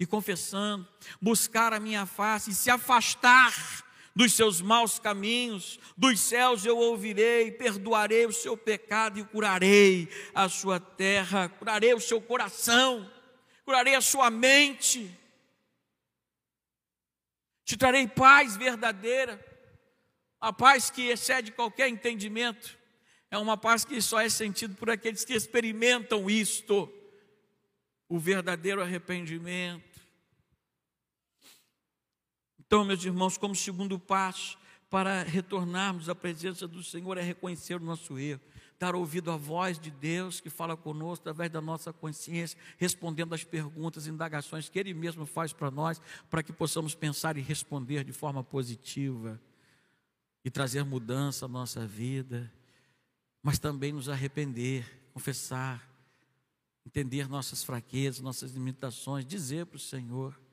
e 0.00 0.06
confessando, 0.06 0.88
buscar 1.20 1.74
a 1.74 1.78
minha 1.78 2.06
face 2.06 2.50
e 2.50 2.54
se 2.54 2.70
afastar 2.70 3.83
dos 4.14 4.32
seus 4.32 4.60
maus 4.60 4.98
caminhos, 4.98 5.78
dos 5.96 6.20
céus 6.20 6.64
eu 6.64 6.78
ouvirei, 6.78 7.50
perdoarei 7.50 8.26
o 8.26 8.32
seu 8.32 8.56
pecado 8.56 9.18
e 9.18 9.24
curarei 9.24 10.08
a 10.32 10.48
sua 10.48 10.78
terra, 10.78 11.48
curarei 11.48 11.92
o 11.94 12.00
seu 12.00 12.20
coração, 12.20 13.10
curarei 13.64 13.94
a 13.96 14.00
sua 14.00 14.30
mente, 14.30 15.10
te 17.64 17.76
trarei 17.76 18.06
paz 18.06 18.56
verdadeira, 18.56 19.44
a 20.40 20.52
paz 20.52 20.90
que 20.90 21.08
excede 21.08 21.50
qualquer 21.50 21.88
entendimento, 21.88 22.78
é 23.30 23.38
uma 23.38 23.56
paz 23.56 23.84
que 23.84 24.00
só 24.00 24.20
é 24.20 24.28
sentido 24.28 24.76
por 24.76 24.90
aqueles 24.90 25.24
que 25.24 25.32
experimentam 25.32 26.30
isto, 26.30 26.92
o 28.08 28.16
verdadeiro 28.18 28.80
arrependimento 28.80 29.93
então, 32.74 32.84
meus 32.84 33.04
irmãos, 33.04 33.38
como 33.38 33.54
segundo 33.54 34.00
passo 34.00 34.58
para 34.90 35.22
retornarmos 35.22 36.08
à 36.08 36.14
presença 36.14 36.66
do 36.66 36.82
Senhor 36.82 37.16
é 37.16 37.22
reconhecer 37.22 37.76
o 37.76 37.78
nosso 37.78 38.18
erro, 38.18 38.40
dar 38.80 38.96
ouvido 38.96 39.30
à 39.30 39.36
voz 39.36 39.78
de 39.78 39.92
Deus 39.92 40.40
que 40.40 40.50
fala 40.50 40.76
conosco 40.76 41.22
através 41.22 41.52
da 41.52 41.60
nossa 41.60 41.92
consciência, 41.92 42.58
respondendo 42.76 43.32
às 43.32 43.44
perguntas, 43.44 44.08
indagações 44.08 44.68
que 44.68 44.76
Ele 44.76 44.92
mesmo 44.92 45.24
faz 45.24 45.52
para 45.52 45.70
nós, 45.70 46.02
para 46.28 46.42
que 46.42 46.52
possamos 46.52 46.96
pensar 46.96 47.36
e 47.36 47.40
responder 47.40 48.02
de 48.02 48.12
forma 48.12 48.42
positiva 48.42 49.40
e 50.44 50.50
trazer 50.50 50.84
mudança 50.84 51.44
à 51.44 51.48
nossa 51.48 51.86
vida, 51.86 52.52
mas 53.40 53.56
também 53.56 53.92
nos 53.92 54.08
arrepender, 54.08 54.84
confessar, 55.12 55.88
entender 56.84 57.28
nossas 57.28 57.62
fraquezas, 57.62 58.20
nossas 58.20 58.50
limitações, 58.50 59.24
dizer 59.24 59.64
para 59.64 59.76
o 59.76 59.78
Senhor. 59.78 60.43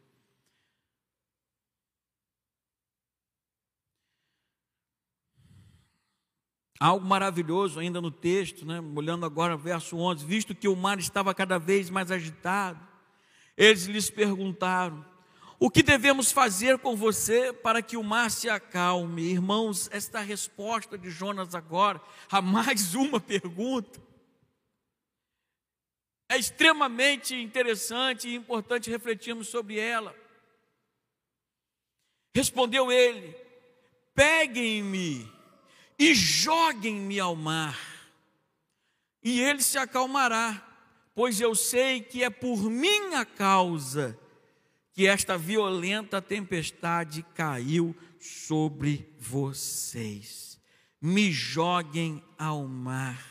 Algo 6.81 7.05
maravilhoso 7.05 7.79
ainda 7.79 8.01
no 8.01 8.09
texto, 8.09 8.65
né? 8.65 8.81
olhando 8.95 9.23
agora 9.23 9.55
verso 9.55 9.95
11: 9.97 10.25
visto 10.25 10.55
que 10.55 10.67
o 10.67 10.75
mar 10.75 10.97
estava 10.97 11.31
cada 11.31 11.59
vez 11.59 11.91
mais 11.91 12.09
agitado, 12.09 12.79
eles 13.55 13.85
lhes 13.85 14.09
perguntaram: 14.09 15.05
O 15.59 15.69
que 15.69 15.83
devemos 15.83 16.31
fazer 16.31 16.79
com 16.79 16.95
você 16.95 17.53
para 17.53 17.83
que 17.83 17.95
o 17.95 18.03
mar 18.03 18.31
se 18.31 18.49
acalme? 18.49 19.21
Irmãos, 19.21 19.87
esta 19.91 20.21
resposta 20.21 20.97
de 20.97 21.11
Jonas 21.11 21.53
agora, 21.53 22.01
a 22.31 22.41
mais 22.41 22.95
uma 22.95 23.19
pergunta, 23.19 24.01
é 26.27 26.35
extremamente 26.35 27.35
interessante 27.35 28.27
e 28.27 28.33
importante 28.33 28.89
refletirmos 28.89 29.49
sobre 29.49 29.77
ela. 29.77 30.15
Respondeu 32.33 32.91
ele: 32.91 33.35
Peguem-me 34.15 35.40
e 36.01 36.15
joguem-me 36.15 37.19
ao 37.19 37.35
mar, 37.35 37.79
e 39.21 39.39
ele 39.39 39.61
se 39.61 39.77
acalmará, 39.77 40.67
pois 41.13 41.39
eu 41.39 41.53
sei 41.53 42.01
que 42.01 42.23
é 42.23 42.29
por 42.31 42.71
minha 42.71 43.23
causa 43.23 44.19
que 44.93 45.05
esta 45.05 45.37
violenta 45.37 46.19
tempestade 46.19 47.21
caiu 47.35 47.95
sobre 48.19 49.13
vocês. 49.19 50.59
Me 50.99 51.31
joguem 51.31 52.23
ao 52.35 52.67
mar. 52.67 53.23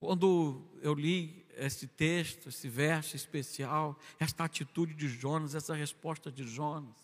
Quando 0.00 0.60
eu 0.80 0.92
li 0.92 1.46
esse 1.56 1.86
texto, 1.86 2.48
esse 2.48 2.68
verso 2.68 3.14
especial, 3.14 3.96
esta 4.18 4.42
atitude 4.42 4.92
de 4.92 5.08
Jonas, 5.08 5.54
essa 5.54 5.72
resposta 5.72 6.32
de 6.32 6.42
Jonas, 6.44 7.01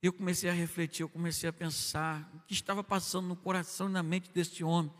eu 0.00 0.12
comecei 0.12 0.48
a 0.48 0.52
refletir, 0.52 1.02
eu 1.02 1.08
comecei 1.08 1.48
a 1.48 1.52
pensar 1.52 2.30
o 2.34 2.40
que 2.46 2.54
estava 2.54 2.84
passando 2.84 3.26
no 3.26 3.36
coração 3.36 3.88
e 3.88 3.92
na 3.92 4.02
mente 4.02 4.30
deste 4.30 4.62
homem. 4.62 4.92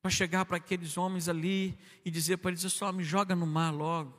Para 0.00 0.10
chegar 0.10 0.44
para 0.44 0.56
aqueles 0.56 0.96
homens 0.96 1.28
ali 1.28 1.76
e 2.04 2.10
dizer 2.10 2.38
para 2.38 2.52
eles: 2.52 2.60
só 2.72 2.92
me 2.92 3.02
joga 3.02 3.34
no 3.34 3.46
mar 3.46 3.72
logo. 3.72 4.16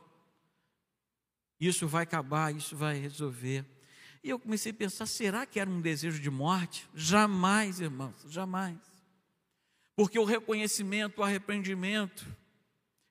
Isso 1.59 1.87
vai 1.87 2.03
acabar, 2.03 2.53
isso 2.53 2.75
vai 2.75 2.99
resolver. 2.99 3.65
E 4.21 4.29
eu 4.29 4.37
comecei 4.37 4.71
a 4.71 4.75
pensar: 4.75 5.05
será 5.05 5.45
que 5.45 5.59
era 5.59 5.69
um 5.69 5.79
desejo 5.79 6.21
de 6.21 6.29
morte? 6.29 6.87
Jamais, 6.93 7.79
irmãos, 7.79 8.25
jamais. 8.27 8.77
Porque 9.95 10.19
o 10.19 10.25
reconhecimento, 10.25 11.21
o 11.21 11.23
arrependimento, 11.23 12.27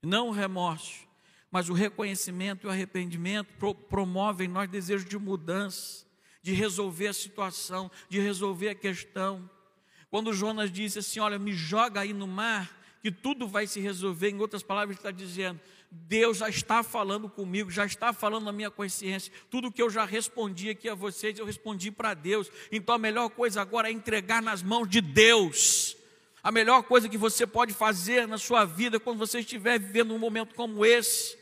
não 0.02 0.28
o 0.28 0.32
remorso, 0.32 1.08
mas 1.50 1.68
o 1.68 1.72
reconhecimento 1.72 2.66
e 2.66 2.68
o 2.68 2.70
arrependimento 2.70 3.48
promovem 3.88 4.46
em 4.46 4.52
nós 4.52 4.70
desejo 4.70 5.06
de 5.06 5.18
mudança 5.18 6.09
de 6.42 6.52
resolver 6.52 7.08
a 7.08 7.12
situação, 7.12 7.90
de 8.08 8.20
resolver 8.20 8.70
a 8.70 8.74
questão. 8.74 9.48
Quando 10.10 10.32
Jonas 10.32 10.70
disse 10.72 10.98
assim: 10.98 11.20
Olha, 11.20 11.38
me 11.38 11.52
joga 11.52 12.00
aí 12.00 12.12
no 12.12 12.26
mar, 12.26 12.78
que 13.02 13.10
tudo 13.10 13.46
vai 13.46 13.66
se 13.66 13.80
resolver. 13.80 14.30
Em 14.30 14.40
outras 14.40 14.62
palavras, 14.62 14.96
ele 14.96 14.98
está 14.98 15.10
dizendo: 15.10 15.60
Deus 15.90 16.38
já 16.38 16.48
está 16.48 16.82
falando 16.84 17.28
comigo, 17.28 17.70
já 17.70 17.84
está 17.84 18.12
falando 18.12 18.44
na 18.44 18.52
minha 18.52 18.70
consciência. 18.70 19.32
Tudo 19.50 19.72
que 19.72 19.82
eu 19.82 19.90
já 19.90 20.04
respondi 20.04 20.70
aqui 20.70 20.88
a 20.88 20.94
vocês, 20.94 21.36
eu 21.38 21.44
respondi 21.44 21.90
para 21.90 22.14
Deus. 22.14 22.50
Então 22.70 22.94
a 22.94 22.98
melhor 22.98 23.28
coisa 23.30 23.60
agora 23.60 23.88
é 23.88 23.92
entregar 23.92 24.40
nas 24.40 24.62
mãos 24.62 24.88
de 24.88 25.00
Deus 25.00 25.96
A 26.42 26.52
melhor 26.52 26.84
coisa 26.84 27.08
que 27.08 27.18
você 27.18 27.46
pode 27.46 27.74
fazer 27.74 28.28
na 28.28 28.38
sua 28.38 28.64
vida 28.64 29.00
quando 29.00 29.18
você 29.18 29.40
estiver 29.40 29.80
vivendo 29.80 30.14
um 30.14 30.18
momento 30.18 30.54
como 30.54 30.86
esse. 30.86 31.39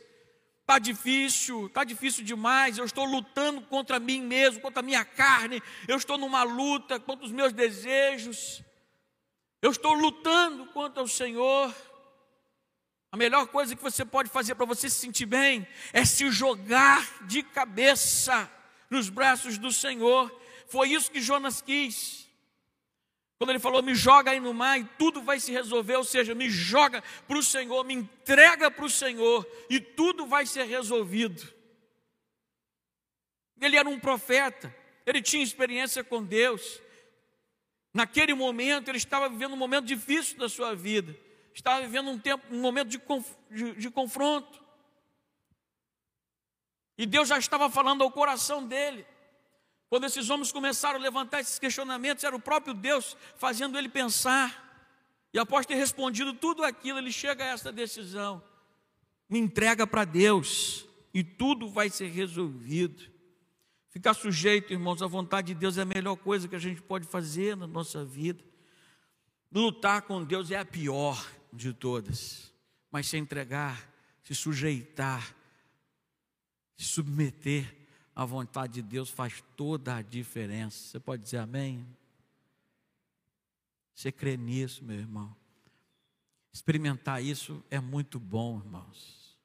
Está 0.69 0.79
difícil, 0.79 1.65
está 1.65 1.83
difícil 1.83 2.23
demais. 2.23 2.77
Eu 2.77 2.85
estou 2.85 3.07
lutando 3.07 3.63
contra 3.63 3.99
mim 3.99 4.21
mesmo, 4.21 4.61
contra 4.61 4.81
a 4.81 4.83
minha 4.83 5.03
carne. 5.03 5.63
Eu 5.89 5.97
estou 5.97 6.19
numa 6.19 6.43
luta 6.43 7.01
contra 7.01 7.25
os 7.25 7.33
meus 7.33 7.55
desejos. 7.55 8.63
Eu 9.63 9.71
estou 9.71 9.95
lutando 9.95 10.67
contra 10.67 11.03
o 11.03 11.09
Senhor. 11.09 11.75
A 13.11 13.17
melhor 13.17 13.47
coisa 13.47 13.75
que 13.75 13.83
você 13.83 14.05
pode 14.05 14.29
fazer 14.29 14.57
para 14.57 14.67
você 14.67 14.91
se 14.91 14.97
sentir 14.97 15.25
bem 15.25 15.67
é 15.91 16.05
se 16.05 16.31
jogar 16.31 17.27
de 17.27 17.43
cabeça 17.43 18.47
nos 18.91 19.09
braços 19.09 19.57
do 19.57 19.73
Senhor. 19.73 20.31
Foi 20.67 20.91
isso 20.91 21.11
que 21.11 21.23
Jonas 21.23 21.63
quis. 21.63 22.28
Quando 23.39 23.51
ele 23.51 23.61
falou, 23.61 23.81
me 23.81 23.95
joga 23.95 24.33
aí 24.33 24.41
no 24.41 24.53
mar 24.53 24.81
e 24.81 24.85
tudo 24.99 25.23
vai 25.23 25.39
se 25.39 25.53
resolver, 25.53 25.95
ou 25.95 26.03
seja, 26.03 26.35
me 26.35 26.51
joga 26.51 27.03
para 27.27 27.39
o 27.39 27.43
Senhor, 27.43 27.85
me 27.85 27.95
entrega 27.95 28.69
para 28.69 28.85
o 28.85 28.91
Senhor 28.91 29.47
e 29.71 29.79
tudo 29.79 30.27
vai 30.27 30.45
ser 30.45 30.65
resolvido. 30.65 31.57
Ele 33.61 33.77
era 33.77 33.89
um 33.89 33.99
profeta, 33.99 34.75
ele 35.07 35.23
tinha 35.23 35.43
experiência 35.43 36.03
com 36.03 36.23
Deus. 36.23 36.81
Naquele 37.95 38.35
momento, 38.35 38.89
ele 38.89 38.99
estava 38.99 39.29
vivendo 39.29 39.53
um 39.53 39.57
momento 39.57 39.87
difícil 39.87 40.37
da 40.37 40.49
sua 40.49 40.75
vida, 40.75 41.17
estava 41.55 41.81
vivendo 41.81 42.11
um 42.11 42.19
tempo, 42.19 42.45
um 42.51 42.61
momento 42.61 42.89
de, 42.89 43.01
de, 43.51 43.73
de 43.77 43.91
confronto. 43.91 44.61
E 46.97 47.07
Deus 47.07 47.29
já 47.29 47.39
estava 47.39 47.71
falando 47.71 48.03
ao 48.03 48.11
coração 48.11 48.67
dele. 48.67 49.07
Quando 49.89 50.05
esses 50.05 50.29
homens 50.29 50.53
começaram 50.53 50.99
a 50.99 51.03
levantar 51.03 51.41
esses 51.41 51.59
questionamentos, 51.59 52.23
era 52.23 52.37
o 52.37 52.41
próprio 52.41 52.75
Deus 52.75 53.17
fazendo 53.37 53.79
ele 53.79 53.89
pensar. 53.89 54.67
E 55.33 55.39
após 55.39 55.65
ter 55.65 55.75
respondido 55.75 56.35
tudo 56.35 56.63
aquilo, 56.63 56.99
ele 56.99 57.13
chega 57.13 57.45
a 57.45 57.49
essa 57.49 57.73
decisão: 57.73 58.43
me 59.29 59.39
entrega 59.39 59.87
para 59.87 60.05
Deus 60.05 60.87
e 61.15 61.25
tudo 61.25 61.69
vai 61.69 61.89
ser 61.89 62.09
resolvido. 62.09 63.11
Ficar 63.89 64.13
sujeito, 64.13 64.73
irmãos, 64.73 65.03
à 65.03 65.07
vontade 65.07 65.49
de 65.49 65.55
Deus 65.55 65.79
é 65.79 65.83
a 65.83 65.87
melhor 65.87 66.17
coisa 66.17 66.47
que 66.47 66.55
a 66.55 66.61
gente 66.61 66.83
pode 66.83 67.07
fazer 67.07 67.57
na 67.57 67.67
nossa 67.67 68.05
vida. 68.05 68.45
Lutar 69.51 70.03
com 70.03 70.23
Deus 70.23 70.51
é 70.51 70.59
a 70.59 70.65
pior 70.65 71.27
de 71.51 71.73
todas, 71.73 72.53
mas 72.91 73.07
se 73.07 73.17
entregar, 73.17 73.91
se 74.23 74.35
sujeitar, 74.35 75.35
se 76.77 76.85
submeter 76.85 77.78
a 78.19 78.25
vontade 78.25 78.73
de 78.73 78.83
Deus 78.83 79.09
faz 79.09 79.45
toda 79.57 79.95
a 79.95 80.03
diferença. 80.03 80.77
Você 80.77 80.99
pode 80.99 81.23
dizer 81.23 81.37
amém? 81.37 81.87
Você 83.95 84.11
crê 84.11 84.37
nisso, 84.37 84.85
meu 84.85 84.99
irmão? 84.99 85.37
Experimentar 86.53 87.23
isso 87.23 87.63
é 87.71 87.79
muito 87.79 88.19
bom, 88.19 88.59
irmãos. 88.59 89.39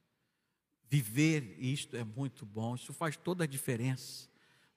Viver 0.89 1.55
isto 1.59 1.95
é 1.95 2.03
muito 2.03 2.47
bom. 2.47 2.73
Isso 2.73 2.91
faz 2.93 3.15
toda 3.15 3.43
a 3.43 3.47
diferença 3.47 4.27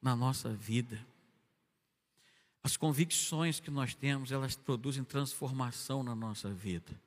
na 0.02 0.14
nossa 0.14 0.52
vida. 0.52 1.02
As 2.62 2.76
convicções 2.76 3.60
que 3.60 3.70
nós 3.70 3.94
temos, 3.94 4.30
elas 4.30 4.56
produzem 4.56 5.04
transformação 5.04 6.02
na 6.02 6.14
nossa 6.14 6.52
vida. 6.52 7.00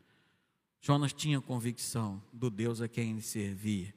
Jonas 0.82 1.14
tinha 1.14 1.40
convicção 1.40 2.20
do 2.34 2.50
Deus 2.50 2.82
a 2.82 2.88
quem 2.88 3.12
ele 3.12 3.22
servia. 3.22 3.94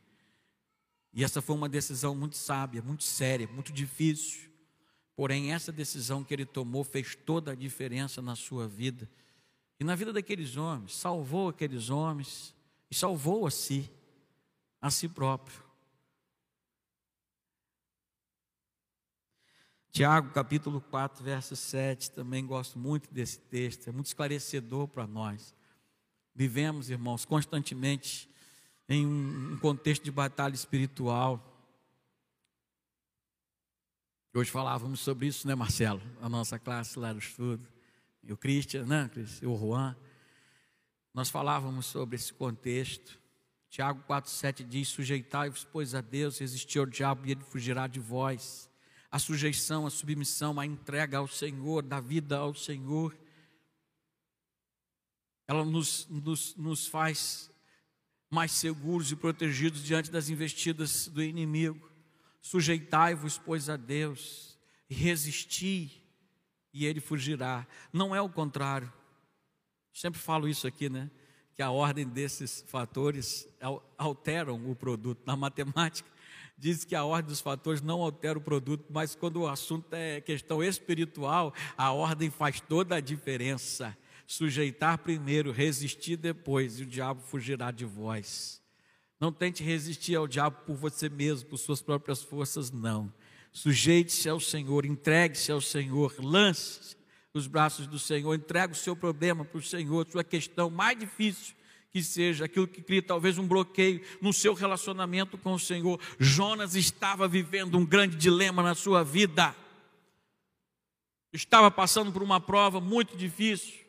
E 1.13 1.23
essa 1.23 1.43
foi 1.43 1.55
uma 1.55 1.69
decisão 1.69 2.15
muito 2.15 2.37
sábia, 2.37 2.81
muito 2.81 3.05
séria, 3.05 3.47
muito 3.47 3.73
difícil. 3.73 4.51
Porém, 5.15 5.53
essa 5.53 5.71
decisão 5.71 6.25
que 6.25 6.33
ele 6.33 6.47
tomou 6.47 6.83
fez 6.83 7.15
toda 7.15 7.53
a 7.53 7.55
diferença 7.55 8.23
na 8.23 8.35
sua 8.35 8.67
vida 8.67 9.09
e 9.79 9.85
na 9.85 9.95
vida 9.95 10.13
daqueles 10.13 10.57
homens, 10.57 10.95
salvou 10.95 11.49
aqueles 11.49 11.91
homens 11.91 12.55
e 12.91 12.95
salvou 12.95 13.47
a 13.47 13.51
si, 13.51 13.91
a 14.81 14.91
si 14.91 15.09
próprio. 15.09 15.63
Tiago, 19.91 20.31
capítulo 20.33 20.81
4, 20.81 21.23
verso 21.23 21.55
7, 21.55 22.13
também 22.13 22.47
gosto 22.47 22.79
muito 22.79 23.13
desse 23.13 23.39
texto, 23.39 23.89
é 23.89 23.93
muito 23.93 24.07
esclarecedor 24.07 24.89
para 24.89 25.07
nós. 25.07 25.55
Vivemos, 26.35 26.89
irmãos, 26.89 27.27
constantemente 27.27 28.32
em 28.89 29.07
um 29.07 29.59
contexto 29.59 30.05
de 30.05 30.11
batalha 30.11 30.55
espiritual. 30.55 31.49
Hoje 34.35 34.51
falávamos 34.51 35.01
sobre 35.01 35.27
isso, 35.27 35.47
né, 35.47 35.55
Marcelo? 35.55 36.01
A 36.21 36.29
nossa 36.29 36.59
classe 36.59 36.99
lá 36.99 37.13
do 37.13 37.19
estudo. 37.19 37.69
E 38.23 38.33
o 38.33 38.37
Christian, 38.37 38.87
né, 38.87 39.11
o 39.43 39.57
Juan. 39.57 39.97
Nós 41.13 41.29
falávamos 41.29 41.87
sobre 41.87 42.17
esse 42.17 42.33
contexto. 42.33 43.21
Tiago 43.69 44.03
4,7 44.09 44.67
diz: 44.67 44.89
Sujeitai-vos, 44.89 45.65
pois, 45.65 45.95
a 45.95 46.01
Deus, 46.01 46.39
resistir 46.39 46.79
ao 46.79 46.87
diabo 46.87 47.27
e 47.27 47.33
ele 47.33 47.43
fugirá 47.43 47.87
de 47.87 48.01
vós. 48.01 48.71
A 49.11 49.19
sujeição, 49.19 49.87
a 49.87 49.91
submissão, 49.91 50.59
a 50.59 50.65
entrega 50.65 51.19
ao 51.19 51.29
Senhor, 51.29 51.83
da 51.83 52.01
vida 52.01 52.39
ao 52.39 52.55
Senhor, 52.55 53.15
ela 55.47 55.65
nos, 55.67 56.09
nos, 56.09 56.57
nos 56.57 56.87
faz 56.87 57.52
mais 58.33 58.51
seguros 58.53 59.13
e 59.13 59.17
protegidos 59.17 59.85
diante 59.85 60.11
das 60.11 60.31
investidas 60.31 61.07
do 61.07 61.23
inimigo. 61.23 61.87
Sujeitai-vos, 62.41 63.37
pois, 63.37 63.69
a 63.69 63.77
Deus, 63.77 64.59
e 64.89 64.95
resisti, 64.95 66.03
e 66.73 66.87
ele 66.87 66.99
fugirá. 66.99 67.67
Não 67.93 68.17
é 68.17 68.23
o 68.23 68.31
contrário. 68.31 68.91
Sempre 69.93 70.19
falo 70.19 70.49
isso 70.49 70.67
aqui, 70.67 70.89
né? 70.89 71.11
Que 71.55 71.61
a 71.61 71.71
ordem 71.71 72.09
desses 72.09 72.65
fatores 72.69 73.47
alteram 73.99 74.71
o 74.71 74.75
produto. 74.75 75.21
Na 75.27 75.37
matemática, 75.37 76.09
diz 76.57 76.87
que 76.87 76.95
a 76.95 77.05
ordem 77.05 77.29
dos 77.29 77.43
fatores 77.43 77.83
não 77.83 78.01
altera 78.01 78.39
o 78.39 78.43
produto, 78.43 78.87
mas 78.89 79.15
quando 79.15 79.43
o 79.43 79.47
assunto 79.47 79.93
é 79.93 80.23
questão 80.23 80.63
espiritual, 80.63 81.53
a 81.77 81.93
ordem 81.93 82.31
faz 82.31 82.63
toda 82.63 82.97
a 82.97 83.01
diferença 83.01 83.95
sujeitar 84.27 84.99
primeiro, 84.99 85.53
resistir 85.53 86.17
depois, 86.17 86.79
e 86.79 86.83
o 86.83 86.87
diabo 86.87 87.21
fugirá 87.23 87.71
de 87.71 87.85
vós. 87.85 88.63
Não 89.21 89.33
tente 89.33 89.63
resistir 89.63 90.17
ao 90.17 90.27
diabo 90.27 90.63
por 90.67 90.77
você 90.77 91.09
mesmo, 91.09 91.49
por 91.49 91.59
suas 91.59 91.81
próprias 91.81 92.23
forças, 92.23 92.71
não. 92.71 93.13
Sujeite-se 93.53 94.29
ao 94.29 94.41
Senhor, 94.41 94.85
entregue-se 94.85 95.53
ao 95.53 95.61
Senhor, 95.61 96.15
lance 96.19 96.97
os 97.35 97.47
braços 97.47 97.87
do 97.87 97.99
Senhor, 97.99 98.35
entregue 98.35 98.73
o 98.73 98.77
seu 98.77 98.97
problema 98.97 99.45
para 99.45 99.59
o 99.59 99.63
Senhor, 99.63 100.07
sua 100.11 100.25
questão 100.25 100.69
mais 100.69 100.99
difícil 100.99 101.55
que 101.93 102.03
seja, 102.03 102.47
aquilo 102.47 102.67
que 102.67 102.81
cria 102.81 103.03
talvez 103.03 103.37
um 103.37 103.47
bloqueio 103.47 104.01
no 104.21 104.33
seu 104.33 104.55
relacionamento 104.55 105.37
com 105.37 105.53
o 105.53 105.59
Senhor. 105.59 106.01
Jonas 106.19 106.75
estava 106.75 107.29
vivendo 107.29 107.77
um 107.77 107.85
grande 107.85 108.17
dilema 108.17 108.63
na 108.63 108.75
sua 108.75 109.05
vida, 109.05 109.55
estava 111.33 111.71
passando 111.71 112.11
por 112.11 112.23
uma 112.23 112.41
prova 112.41 112.81
muito 112.81 113.15
difícil. 113.15 113.82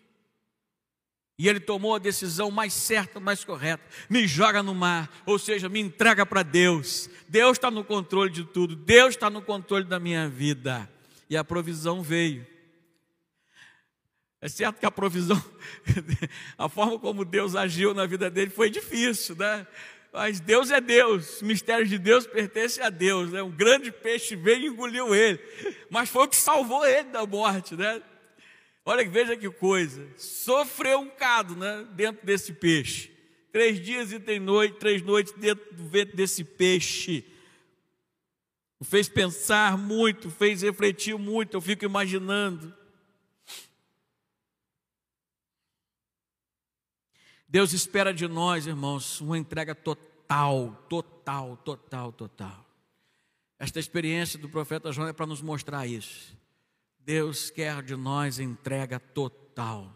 E 1.37 1.49
ele 1.49 1.59
tomou 1.59 1.95
a 1.95 1.99
decisão 1.99 2.51
mais 2.51 2.73
certa, 2.73 3.19
mais 3.19 3.43
correta. 3.43 3.83
Me 4.09 4.27
joga 4.27 4.61
no 4.61 4.75
mar, 4.75 5.09
ou 5.25 5.39
seja, 5.39 5.67
me 5.67 5.79
entrega 5.79 6.25
para 6.25 6.43
Deus. 6.43 7.09
Deus 7.27 7.57
está 7.57 7.71
no 7.71 7.83
controle 7.83 8.29
de 8.29 8.43
tudo. 8.43 8.75
Deus 8.75 9.15
está 9.15 9.29
no 9.29 9.41
controle 9.41 9.85
da 9.85 9.99
minha 9.99 10.29
vida. 10.29 10.87
E 11.29 11.35
a 11.35 11.43
provisão 11.43 12.03
veio. 12.03 12.45
É 14.39 14.49
certo 14.49 14.77
que 14.77 14.85
a 14.85 14.91
provisão, 14.91 15.41
a 16.57 16.67
forma 16.67 16.99
como 16.99 17.23
Deus 17.23 17.55
agiu 17.55 17.93
na 17.93 18.05
vida 18.05 18.29
dele 18.29 18.51
foi 18.51 18.69
difícil, 18.69 19.35
né? 19.37 19.65
Mas 20.11 20.39
Deus 20.39 20.69
é 20.69 20.79
Deus, 20.79 21.41
o 21.41 21.45
mistério 21.45 21.87
de 21.87 21.97
Deus 21.97 22.27
pertence 22.27 22.79
a 22.81 22.89
Deus, 22.89 23.31
né? 23.31 23.41
Um 23.41 23.49
grande 23.49 23.91
peixe 23.91 24.35
veio 24.35 24.65
e 24.65 24.67
engoliu 24.67 25.15
ele, 25.15 25.39
mas 25.89 26.09
foi 26.09 26.25
o 26.25 26.27
que 26.27 26.35
salvou 26.35 26.85
ele 26.85 27.09
da 27.09 27.25
morte, 27.25 27.73
né? 27.75 27.99
Olha, 28.85 29.09
veja 29.09 29.37
que 29.37 29.49
coisa. 29.49 30.07
Sofreu 30.17 30.99
um 30.99 31.09
cado 31.09 31.55
né, 31.55 31.87
dentro 31.91 32.25
desse 32.25 32.53
peixe. 32.53 33.11
Três 33.51 33.79
dias 33.79 34.11
e 34.11 34.19
três 34.19 34.41
noites, 34.41 34.79
três 34.79 35.01
noites 35.01 35.31
dentro 35.33 35.73
do 35.75 35.87
ventre 35.87 36.15
desse 36.15 36.43
peixe. 36.43 37.25
O 38.79 38.83
fez 38.83 39.07
pensar 39.07 39.77
muito, 39.77 40.29
fez 40.29 40.61
refletir 40.61 41.17
muito. 41.17 41.55
Eu 41.55 41.61
fico 41.61 41.85
imaginando. 41.85 42.73
Deus 47.47 47.71
espera 47.71 48.13
de 48.13 48.27
nós, 48.27 48.65
irmãos, 48.65 49.21
uma 49.21 49.37
entrega 49.37 49.75
total, 49.75 50.83
total, 50.89 51.55
total, 51.57 52.11
total. 52.11 52.65
Esta 53.59 53.79
experiência 53.79 54.39
do 54.39 54.49
profeta 54.49 54.91
João 54.91 55.07
é 55.07 55.13
para 55.13 55.27
nos 55.27 55.41
mostrar 55.41 55.85
isso. 55.87 56.35
Deus 57.05 57.49
quer 57.49 57.83
de 57.83 57.95
nós 57.95 58.39
entrega 58.39 58.99
total. 58.99 59.93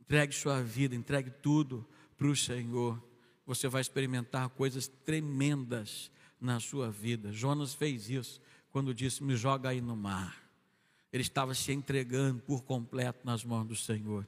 Entregue 0.00 0.32
sua 0.32 0.62
vida, 0.62 0.94
entregue 0.94 1.30
tudo 1.30 1.86
para 2.16 2.26
o 2.26 2.36
Senhor. 2.36 3.02
Você 3.46 3.68
vai 3.68 3.80
experimentar 3.80 4.48
coisas 4.50 4.86
tremendas 4.86 6.10
na 6.40 6.60
sua 6.60 6.90
vida. 6.90 7.32
Jonas 7.32 7.74
fez 7.74 8.08
isso 8.08 8.40
quando 8.70 8.94
disse: 8.94 9.22
Me 9.22 9.36
joga 9.36 9.70
aí 9.70 9.80
no 9.80 9.96
mar. 9.96 10.40
Ele 11.12 11.22
estava 11.22 11.54
se 11.54 11.72
entregando 11.72 12.40
por 12.40 12.62
completo 12.62 13.20
nas 13.24 13.44
mãos 13.44 13.66
do 13.66 13.74
Senhor. 13.74 14.26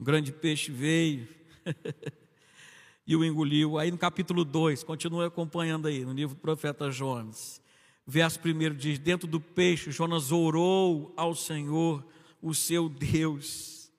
Um 0.00 0.04
grande 0.04 0.32
peixe 0.32 0.72
veio 0.72 1.28
e 3.06 3.14
o 3.14 3.24
engoliu. 3.24 3.78
Aí 3.78 3.90
no 3.90 3.98
capítulo 3.98 4.44
2, 4.44 4.82
continue 4.82 5.26
acompanhando 5.26 5.86
aí, 5.86 6.04
no 6.04 6.12
livro 6.12 6.34
do 6.34 6.40
profeta 6.40 6.90
Jonas. 6.90 7.62
Verso 8.06 8.38
1 8.44 8.74
diz: 8.74 8.98
Dentro 8.98 9.26
do 9.26 9.40
peixe, 9.40 9.90
Jonas 9.90 10.30
orou 10.30 11.12
ao 11.16 11.34
Senhor, 11.34 12.04
o 12.42 12.54
seu 12.54 12.88
Deus. 12.88 13.90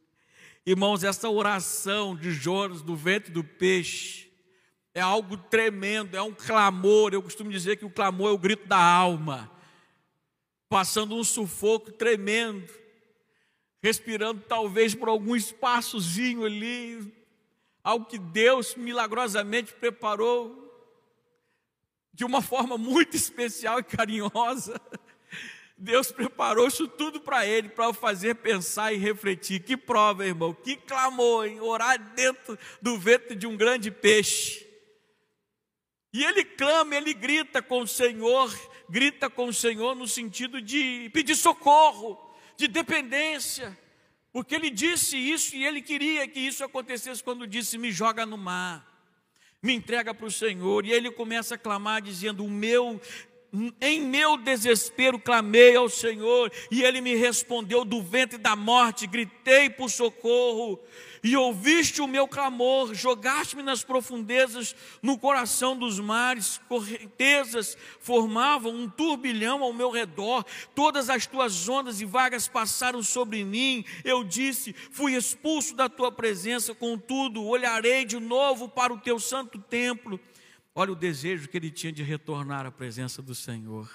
Irmãos, 0.65 1.03
essa 1.03 1.29
oração 1.29 2.15
de 2.15 2.31
Jonas 2.31 2.81
do 2.81 2.95
ventre 2.95 3.31
do 3.31 3.43
peixe 3.43 4.31
é 4.93 5.01
algo 5.01 5.37
tremendo, 5.37 6.15
é 6.15 6.21
um 6.21 6.33
clamor. 6.33 7.13
Eu 7.13 7.21
costumo 7.21 7.51
dizer 7.51 7.77
que 7.77 7.85
o 7.85 7.89
clamor 7.89 8.29
é 8.29 8.33
o 8.33 8.37
grito 8.37 8.67
da 8.67 8.77
alma, 8.77 9.51
passando 10.69 11.15
um 11.15 11.23
sufoco 11.23 11.91
tremendo, 11.91 12.71
respirando 13.81 14.41
talvez 14.47 14.93
por 14.93 15.09
algum 15.09 15.35
espaçozinho 15.35 16.45
ali, 16.45 17.11
algo 17.83 18.05
que 18.05 18.19
Deus 18.19 18.75
milagrosamente 18.75 19.73
preparou 19.73 20.64
de 22.15 22.23
uma 22.23 22.41
forma 22.41 22.77
muito 22.77 23.15
especial 23.15 23.79
e 23.79 23.83
carinhosa. 23.83 24.81
Deus 25.77 26.09
preparou 26.09 26.65
isso 26.65 26.87
tudo 26.87 27.19
para 27.19 27.45
ele, 27.45 27.67
para 27.67 27.89
o 27.89 27.93
fazer 27.93 28.35
pensar 28.35 28.93
e 28.93 28.97
refletir. 28.97 29.61
Que 29.61 29.75
prova, 29.75 30.25
irmão, 30.25 30.53
que 30.53 30.77
clamor, 30.77 31.45
hein? 31.45 31.59
Orar 31.59 31.99
dentro 32.15 32.57
do 32.81 32.97
ventre 32.97 33.35
de 33.35 33.45
um 33.45 33.57
grande 33.57 33.91
peixe. 33.91 34.65
E 36.13 36.23
ele 36.23 36.45
clama, 36.45 36.95
ele 36.95 37.13
grita 37.13 37.61
com 37.61 37.81
o 37.81 37.87
Senhor, 37.87 38.57
grita 38.89 39.29
com 39.29 39.47
o 39.47 39.53
Senhor 39.53 39.93
no 39.93 40.07
sentido 40.07 40.61
de 40.61 41.09
pedir 41.13 41.35
socorro, 41.35 42.17
de 42.55 42.69
dependência. 42.69 43.77
Porque 44.31 44.55
ele 44.55 44.69
disse 44.69 45.17
isso 45.17 45.57
e 45.57 45.65
ele 45.65 45.81
queria 45.81 46.25
que 46.25 46.39
isso 46.39 46.63
acontecesse 46.63 47.21
quando 47.21 47.45
disse: 47.45 47.77
Me 47.77 47.91
joga 47.91 48.25
no 48.25 48.37
mar, 48.37 48.94
me 49.65 49.73
entrega 49.73 50.13
para 50.13 50.27
o 50.27 50.31
Senhor. 50.31 50.85
E 50.85 50.91
ele 50.91 51.11
começa 51.11 51.55
a 51.55 51.57
clamar, 51.57 52.01
dizendo: 52.01 52.45
O 52.45 52.49
meu 52.49 53.01
em 53.81 54.01
meu 54.01 54.37
desespero 54.37 55.19
clamei 55.19 55.75
ao 55.75 55.89
Senhor 55.89 56.51
e 56.71 56.83
Ele 56.83 57.01
me 57.01 57.15
respondeu 57.15 57.85
do 57.85 58.01
ventre 58.01 58.37
da 58.37 58.55
morte, 58.55 59.07
gritei 59.07 59.69
por 59.69 59.89
socorro 59.89 60.79
e 61.25 61.35
ouviste 61.35 62.03
o 62.03 62.07
meu 62.07 62.27
clamor, 62.27 62.93
jogaste-me 62.93 63.63
nas 63.63 63.83
profundezas, 63.83 64.75
no 65.01 65.17
coração 65.17 65.75
dos 65.75 65.99
mares, 65.99 66.61
correntezas 66.69 67.75
formavam 67.99 68.71
um 68.71 68.87
turbilhão 68.87 69.63
ao 69.63 69.73
meu 69.73 69.89
redor, 69.89 70.45
todas 70.75 71.09
as 71.09 71.25
tuas 71.25 71.67
ondas 71.67 71.99
e 71.99 72.05
vagas 72.05 72.47
passaram 72.47 73.01
sobre 73.01 73.43
mim. 73.43 73.83
Eu 74.03 74.23
disse: 74.23 74.75
Fui 74.91 75.15
expulso 75.15 75.75
da 75.75 75.89
tua 75.89 76.11
presença, 76.11 76.75
contudo, 76.75 77.43
olharei 77.43 78.05
de 78.05 78.19
novo 78.19 78.69
para 78.69 78.93
o 78.93 78.99
teu 78.99 79.17
santo 79.17 79.57
templo. 79.57 80.19
Olha 80.77 80.91
o 80.91 80.95
desejo 80.95 81.47
que 81.47 81.55
ele 81.55 81.71
tinha 81.71 81.93
de 81.93 82.03
retornar 82.03 82.65
à 82.65 82.71
presença 82.71 83.21
do 83.21 83.33
Senhor. 83.33 83.89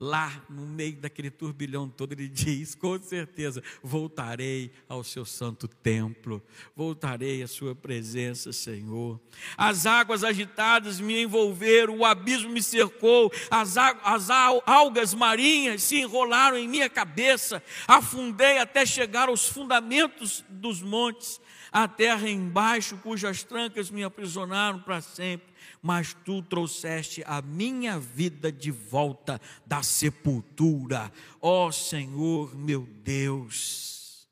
Lá 0.00 0.44
no 0.48 0.66
meio 0.66 0.96
daquele 0.96 1.30
turbilhão 1.30 1.90
todo, 1.90 2.12
ele 2.12 2.26
diz: 2.28 2.74
com 2.74 2.98
certeza, 2.98 3.62
voltarei 3.82 4.72
ao 4.88 5.04
seu 5.04 5.26
santo 5.26 5.68
templo, 5.68 6.42
voltarei 6.74 7.42
à 7.42 7.46
sua 7.46 7.74
presença, 7.74 8.50
Senhor. 8.50 9.20
As 9.58 9.84
águas 9.84 10.24
agitadas 10.24 11.00
me 11.00 11.22
envolveram, 11.22 11.98
o 11.98 12.04
abismo 12.04 12.50
me 12.50 12.62
cercou, 12.62 13.30
as, 13.50 13.76
as 13.76 14.30
algas 14.30 15.12
marinhas 15.12 15.82
se 15.82 16.00
enrolaram 16.00 16.56
em 16.56 16.68
minha 16.68 16.88
cabeça, 16.88 17.62
afundei 17.86 18.56
até 18.56 18.86
chegar 18.86 19.28
aos 19.28 19.46
fundamentos 19.46 20.42
dos 20.48 20.80
montes, 20.80 21.40
a 21.72 21.86
terra 21.86 22.28
embaixo, 22.28 22.98
cujas 22.98 23.42
trancas 23.42 23.90
me 23.90 24.02
aprisionaram 24.02 24.80
para 24.80 25.02
sempre 25.02 25.55
mas 25.82 26.16
tu 26.24 26.42
trouxeste 26.42 27.22
a 27.26 27.40
minha 27.42 27.98
vida 27.98 28.50
de 28.50 28.70
volta 28.70 29.40
da 29.64 29.82
sepultura, 29.82 31.12
ó 31.40 31.70
Senhor 31.70 32.56
meu 32.56 32.88
Deus. 33.02 34.26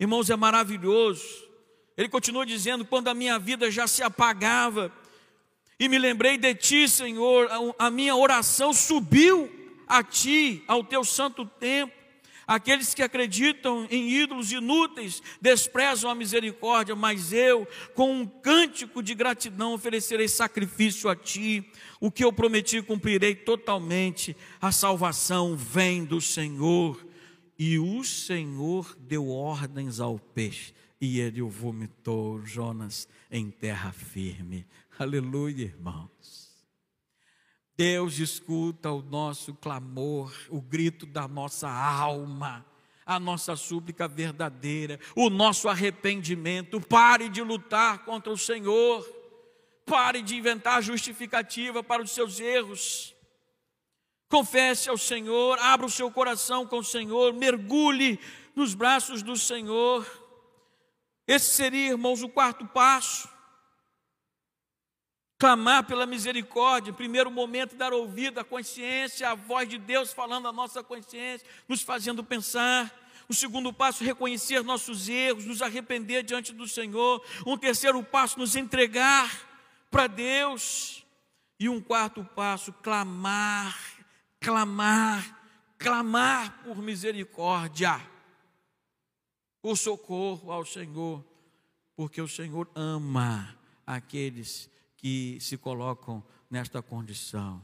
Irmãos, 0.00 0.30
é 0.30 0.36
maravilhoso. 0.36 1.24
Ele 1.96 2.08
continua 2.08 2.46
dizendo: 2.46 2.84
quando 2.84 3.08
a 3.08 3.14
minha 3.14 3.38
vida 3.38 3.70
já 3.70 3.86
se 3.86 4.02
apagava, 4.02 4.92
e 5.80 5.88
me 5.88 5.98
lembrei 5.98 6.36
de 6.36 6.54
ti, 6.54 6.88
Senhor, 6.88 7.48
a 7.78 7.90
minha 7.90 8.16
oração 8.16 8.72
subiu 8.72 9.50
a 9.86 10.02
ti, 10.02 10.64
ao 10.66 10.82
teu 10.84 11.04
santo 11.04 11.46
templo. 11.46 11.97
Aqueles 12.48 12.94
que 12.94 13.02
acreditam 13.02 13.86
em 13.90 14.08
ídolos 14.08 14.50
inúteis 14.50 15.22
desprezam 15.38 16.10
a 16.10 16.14
misericórdia, 16.14 16.96
mas 16.96 17.30
eu, 17.30 17.68
com 17.94 18.10
um 18.10 18.26
cântico 18.26 19.02
de 19.02 19.14
gratidão, 19.14 19.74
oferecerei 19.74 20.26
sacrifício 20.28 21.10
a 21.10 21.14
ti. 21.14 21.70
O 22.00 22.10
que 22.10 22.24
eu 22.24 22.32
prometi 22.32 22.80
cumprirei 22.80 23.34
totalmente. 23.34 24.34
A 24.62 24.72
salvação 24.72 25.54
vem 25.54 26.06
do 26.06 26.22
Senhor. 26.22 27.06
E 27.58 27.78
o 27.78 28.02
Senhor 28.02 28.96
deu 28.98 29.28
ordens 29.28 30.00
ao 30.00 30.18
peixe, 30.18 30.72
e 30.98 31.20
ele 31.20 31.42
o 31.42 31.50
vomitou, 31.50 32.40
Jonas, 32.46 33.06
em 33.30 33.50
terra 33.50 33.92
firme. 33.92 34.64
Aleluia, 34.98 35.64
irmãos. 35.64 36.47
Deus 37.78 38.18
escuta 38.18 38.90
o 38.90 39.00
nosso 39.00 39.54
clamor, 39.54 40.34
o 40.48 40.60
grito 40.60 41.06
da 41.06 41.28
nossa 41.28 41.70
alma, 41.70 42.66
a 43.06 43.20
nossa 43.20 43.54
súplica 43.54 44.08
verdadeira, 44.08 44.98
o 45.14 45.30
nosso 45.30 45.68
arrependimento. 45.68 46.80
Pare 46.80 47.28
de 47.28 47.40
lutar 47.40 48.04
contra 48.04 48.32
o 48.32 48.36
Senhor, 48.36 49.08
pare 49.86 50.22
de 50.22 50.34
inventar 50.34 50.82
justificativa 50.82 51.80
para 51.80 52.02
os 52.02 52.10
seus 52.10 52.40
erros. 52.40 53.14
Confesse 54.28 54.90
ao 54.90 54.98
Senhor, 54.98 55.56
abra 55.60 55.86
o 55.86 55.90
seu 55.90 56.10
coração 56.10 56.66
com 56.66 56.78
o 56.78 56.84
Senhor, 56.84 57.32
mergulhe 57.32 58.18
nos 58.56 58.74
braços 58.74 59.22
do 59.22 59.36
Senhor. 59.36 60.04
Esse 61.28 61.54
seria, 61.54 61.90
irmãos, 61.90 62.24
o 62.24 62.28
quarto 62.28 62.66
passo 62.66 63.37
clamar 65.38 65.84
pela 65.84 66.04
misericórdia, 66.04 66.92
primeiro 66.92 67.30
momento 67.30 67.76
dar 67.76 67.92
ouvido 67.92 68.40
à 68.40 68.44
consciência, 68.44 69.30
à 69.30 69.34
voz 69.34 69.68
de 69.68 69.78
Deus 69.78 70.12
falando 70.12 70.48
à 70.48 70.52
nossa 70.52 70.82
consciência, 70.82 71.46
nos 71.68 71.80
fazendo 71.80 72.24
pensar. 72.24 72.92
O 73.28 73.34
segundo 73.34 73.72
passo, 73.72 74.02
reconhecer 74.02 74.64
nossos 74.64 75.08
erros, 75.08 75.44
nos 75.44 75.62
arrepender 75.62 76.22
diante 76.24 76.52
do 76.52 76.66
Senhor. 76.66 77.22
Um 77.46 77.56
terceiro 77.58 78.02
passo, 78.02 78.38
nos 78.38 78.56
entregar 78.56 79.30
para 79.90 80.06
Deus. 80.06 81.04
E 81.60 81.68
um 81.68 81.80
quarto 81.80 82.24
passo, 82.24 82.72
clamar, 82.72 83.76
clamar, 84.40 85.40
clamar 85.76 86.62
por 86.62 86.78
misericórdia, 86.78 88.00
por 89.60 89.76
socorro 89.76 90.52
ao 90.52 90.64
Senhor, 90.64 91.24
porque 91.96 92.22
o 92.22 92.28
Senhor 92.28 92.70
ama 92.76 93.58
aqueles 93.84 94.70
que 94.72 94.77
se 95.40 95.56
colocam 95.56 96.24
nesta 96.50 96.82
condição, 96.82 97.62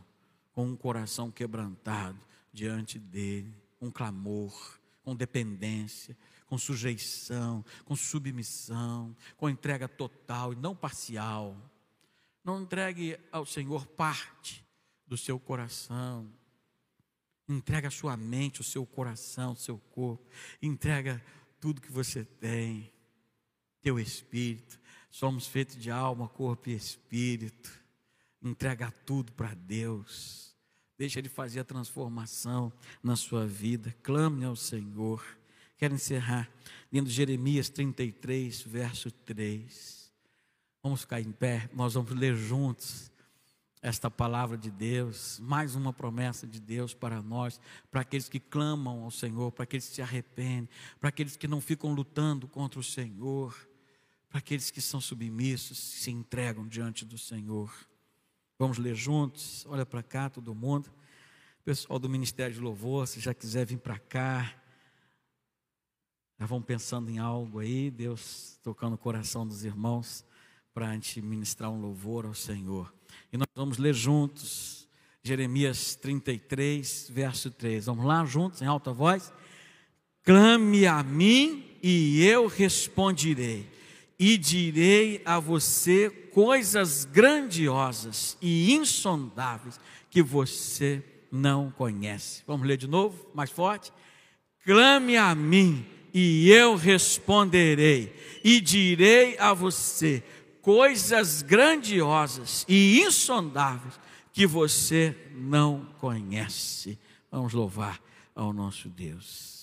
com 0.52 0.66
um 0.66 0.76
coração 0.76 1.30
quebrantado 1.30 2.18
diante 2.52 2.98
dele, 2.98 3.52
um 3.80 3.90
clamor, 3.90 4.78
com 5.02 5.14
dependência, 5.14 6.16
com 6.46 6.56
sujeição, 6.56 7.64
com 7.84 7.96
submissão, 7.96 9.14
com 9.36 9.50
entrega 9.50 9.88
total 9.88 10.52
e 10.52 10.56
não 10.56 10.74
parcial. 10.74 11.56
Não 12.44 12.62
entregue 12.62 13.18
ao 13.32 13.44
Senhor 13.44 13.86
parte 13.86 14.64
do 15.06 15.16
seu 15.16 15.38
coração. 15.38 16.30
Entrega 17.48 17.88
a 17.88 17.90
sua 17.90 18.16
mente, 18.16 18.60
o 18.60 18.64
seu 18.64 18.86
coração, 18.86 19.52
o 19.52 19.56
seu 19.56 19.78
corpo. 19.78 20.24
Entrega 20.62 21.22
tudo 21.60 21.80
que 21.80 21.92
você 21.92 22.24
tem, 22.24 22.92
teu 23.82 23.98
espírito. 23.98 24.78
Somos 25.14 25.46
feitos 25.46 25.76
de 25.76 25.92
alma, 25.92 26.26
corpo 26.26 26.68
e 26.68 26.74
espírito. 26.74 27.70
Entrega 28.42 28.92
tudo 29.06 29.30
para 29.30 29.54
Deus. 29.54 30.56
Deixa 30.98 31.20
Ele 31.20 31.28
fazer 31.28 31.60
a 31.60 31.64
transformação 31.64 32.72
na 33.00 33.14
sua 33.14 33.46
vida. 33.46 33.94
Clame 34.02 34.44
ao 34.44 34.56
Senhor. 34.56 35.24
Quero 35.78 35.94
encerrar 35.94 36.50
lendo 36.92 37.08
Jeremias 37.08 37.68
33, 37.68 38.62
verso 38.62 39.08
3. 39.08 40.12
Vamos 40.82 41.02
ficar 41.02 41.20
em 41.20 41.30
pé, 41.30 41.70
nós 41.72 41.94
vamos 41.94 42.10
ler 42.10 42.34
juntos 42.34 43.08
esta 43.80 44.10
palavra 44.10 44.58
de 44.58 44.70
Deus, 44.72 45.38
mais 45.38 45.76
uma 45.76 45.92
promessa 45.92 46.44
de 46.44 46.58
Deus 46.58 46.92
para 46.92 47.22
nós, 47.22 47.60
para 47.88 48.00
aqueles 48.00 48.28
que 48.28 48.40
clamam 48.40 49.04
ao 49.04 49.12
Senhor, 49.12 49.52
para 49.52 49.62
aqueles 49.62 49.88
que 49.88 49.94
se 49.94 50.02
arrependem, 50.02 50.68
para 50.98 51.10
aqueles 51.10 51.36
que 51.36 51.46
não 51.46 51.60
ficam 51.60 51.94
lutando 51.94 52.48
contra 52.48 52.80
o 52.80 52.82
Senhor 52.82 53.54
para 54.34 54.40
aqueles 54.40 54.68
que 54.68 54.80
são 54.80 55.00
submissos, 55.00 55.78
se 55.78 56.10
entregam 56.10 56.66
diante 56.66 57.04
do 57.04 57.16
Senhor. 57.16 57.72
Vamos 58.58 58.78
ler 58.78 58.96
juntos? 58.96 59.64
Olha 59.68 59.86
para 59.86 60.02
cá, 60.02 60.28
todo 60.28 60.52
mundo. 60.52 60.90
Pessoal 61.64 62.00
do 62.00 62.08
Ministério 62.08 62.52
de 62.52 62.60
Louvor, 62.60 63.06
se 63.06 63.20
já 63.20 63.32
quiser 63.32 63.64
vir 63.64 63.78
para 63.78 63.96
cá. 63.96 64.52
Já 66.36 66.46
vão 66.46 66.60
pensando 66.60 67.12
em 67.12 67.20
algo 67.20 67.60
aí, 67.60 67.92
Deus 67.92 68.58
tocando 68.60 68.94
o 68.94 68.98
coração 68.98 69.46
dos 69.46 69.64
irmãos 69.64 70.24
para 70.74 70.88
a 70.88 70.92
gente 70.94 71.22
ministrar 71.22 71.70
um 71.70 71.80
louvor 71.80 72.26
ao 72.26 72.34
Senhor. 72.34 72.92
E 73.32 73.36
nós 73.36 73.46
vamos 73.54 73.78
ler 73.78 73.94
juntos 73.94 74.88
Jeremias 75.22 75.94
33, 75.94 77.08
verso 77.08 77.52
3. 77.52 77.86
Vamos 77.86 78.04
lá 78.04 78.24
juntos, 78.24 78.60
em 78.60 78.66
alta 78.66 78.92
voz? 78.92 79.32
Clame 80.24 80.88
a 80.88 81.04
mim 81.04 81.78
e 81.80 82.20
eu 82.24 82.48
responderei, 82.48 83.72
e 84.18 84.36
direi 84.36 85.22
a 85.24 85.38
você 85.38 86.10
coisas 86.10 87.04
grandiosas 87.04 88.36
e 88.40 88.72
insondáveis 88.72 89.78
que 90.10 90.22
você 90.22 91.02
não 91.30 91.70
conhece. 91.70 92.42
Vamos 92.46 92.66
ler 92.66 92.76
de 92.76 92.86
novo, 92.86 93.26
mais 93.34 93.50
forte? 93.50 93.92
Clame 94.64 95.16
a 95.16 95.34
mim 95.34 95.84
e 96.12 96.48
eu 96.48 96.76
responderei, 96.76 98.14
e 98.44 98.60
direi 98.60 99.36
a 99.38 99.52
você 99.52 100.22
coisas 100.62 101.42
grandiosas 101.42 102.64
e 102.68 103.00
insondáveis 103.00 103.98
que 104.32 104.46
você 104.46 105.16
não 105.32 105.86
conhece. 105.98 106.98
Vamos 107.30 107.52
louvar 107.52 108.00
ao 108.34 108.52
nosso 108.52 108.88
Deus. 108.88 109.53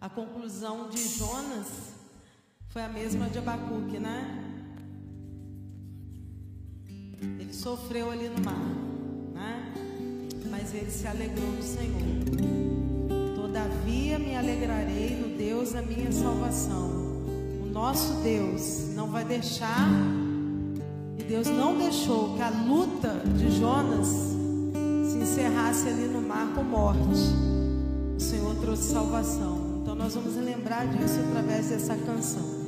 A 0.00 0.08
conclusão 0.08 0.88
de 0.88 0.96
Jonas 1.18 1.66
foi 2.70 2.80
a 2.80 2.88
mesma 2.88 3.28
de 3.28 3.36
Abacuque, 3.36 3.98
né? 3.98 4.46
Ele 7.38 7.52
sofreu 7.52 8.10
ali 8.10 8.30
no 8.30 8.42
mar, 8.42 8.54
né? 9.34 9.74
Mas 10.50 10.72
ele 10.72 10.90
se 10.90 11.06
alegrou 11.06 11.46
no 11.48 11.62
Senhor. 11.62 12.00
Todavia 13.36 14.18
me 14.18 14.34
alegrarei 14.34 15.16
no 15.16 15.36
Deus 15.36 15.72
da 15.72 15.82
minha 15.82 16.10
salvação. 16.10 16.88
O 17.62 17.66
nosso 17.70 18.22
Deus 18.22 18.94
não 18.94 19.10
vai 19.10 19.26
deixar, 19.26 19.86
e 21.18 21.22
Deus 21.24 21.46
não 21.46 21.76
deixou 21.76 22.36
que 22.36 22.42
a 22.42 22.48
luta 22.48 23.22
de 23.36 23.50
Jonas 23.50 24.06
se 24.06 25.18
encerrasse 25.18 25.88
ali 25.88 26.06
no 26.06 26.22
mar 26.22 26.54
com 26.54 26.62
morte. 26.62 27.20
O 28.16 28.20
Senhor 28.20 28.54
trouxe 28.62 28.92
salvação. 28.92 29.59
Nós 30.00 30.14
vamos 30.14 30.34
lembrar 30.34 30.86
disso 30.86 31.20
através 31.28 31.68
dessa 31.68 31.94
canção. 31.94 32.59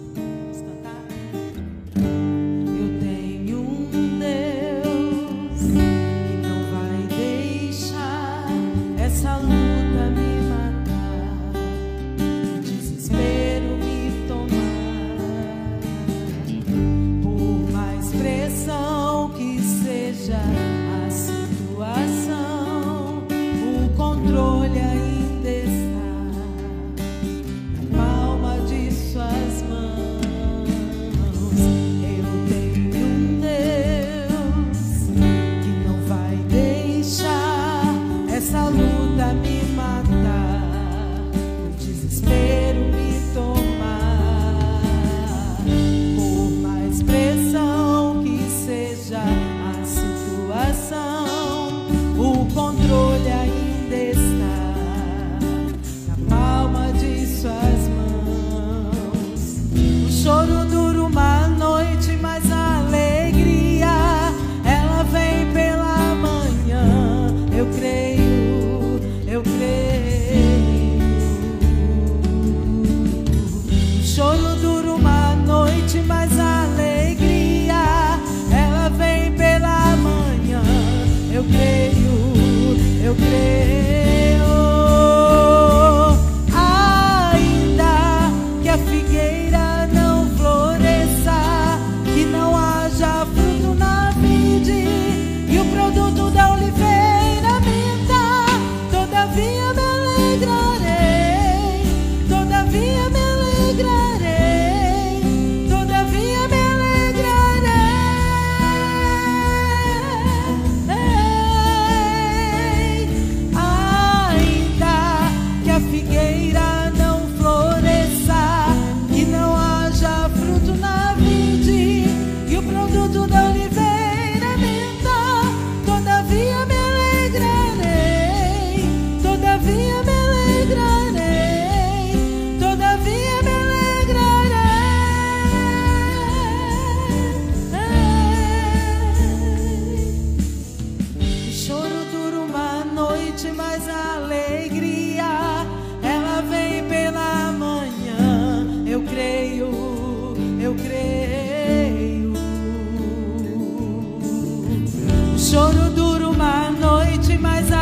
mas 157.43 157.73
a 157.73 157.82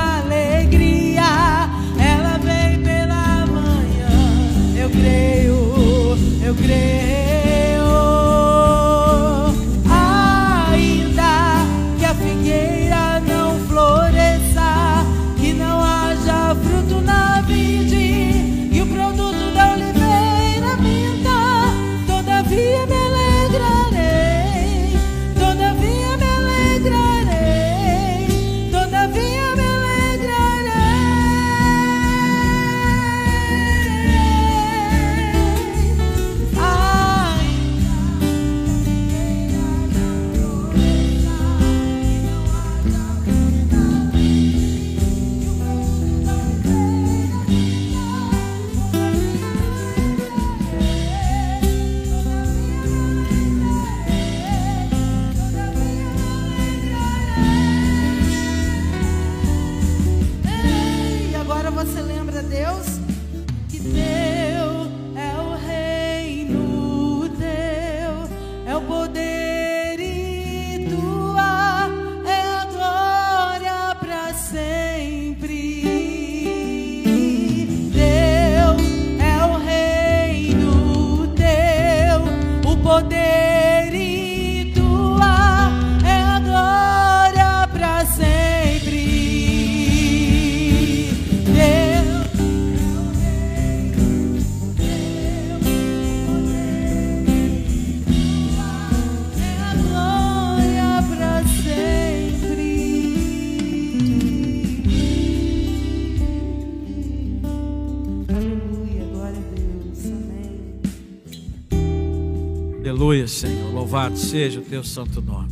Louvado 114.11 114.17
seja 114.17 114.61
o 114.61 114.63
teu 114.63 114.83
santo 114.83 115.21
nome. 115.21 115.51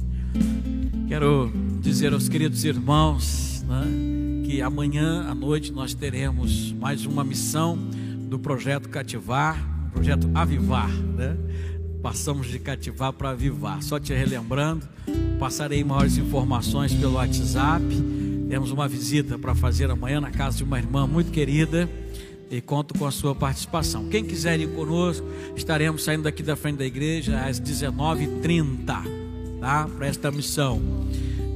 Quero 1.06 1.50
dizer 1.80 2.12
aos 2.12 2.28
queridos 2.28 2.64
irmãos 2.64 3.64
né, 3.66 4.44
que 4.44 4.60
amanhã 4.60 5.26
à 5.28 5.34
noite 5.34 5.72
nós 5.72 5.94
teremos 5.94 6.72
mais 6.72 7.06
uma 7.06 7.24
missão 7.24 7.78
do 8.28 8.38
projeto 8.38 8.88
Cativar, 8.88 9.56
projeto 9.92 10.28
Avivar, 10.34 10.90
né? 10.90 11.36
Passamos 12.02 12.46
de 12.46 12.60
cativar 12.60 13.12
para 13.12 13.30
avivar. 13.30 13.82
Só 13.82 13.98
te 13.98 14.14
relembrando, 14.14 14.86
passarei 15.38 15.82
maiores 15.82 16.16
informações 16.16 16.94
pelo 16.94 17.14
WhatsApp. 17.14 17.84
Temos 18.48 18.70
uma 18.70 18.86
visita 18.86 19.36
para 19.36 19.52
fazer 19.52 19.90
amanhã 19.90 20.20
na 20.20 20.30
casa 20.30 20.58
de 20.58 20.64
uma 20.64 20.78
irmã 20.78 21.08
muito 21.08 21.32
querida 21.32 21.88
e 22.50 22.60
conto 22.60 22.94
com 22.98 23.06
a 23.06 23.10
sua 23.10 23.34
participação. 23.34 24.08
Quem 24.08 24.24
quiser 24.24 24.58
ir 24.58 24.68
conosco, 24.68 25.26
estaremos 25.56 26.04
saindo 26.04 26.22
daqui 26.22 26.42
da 26.42 26.56
frente 26.56 26.78
da 26.78 26.86
igreja 26.86 27.40
às 27.40 27.60
19h30, 27.60 28.86
tá? 29.60 29.88
Para 29.96 30.06
esta 30.06 30.30
missão. 30.30 30.80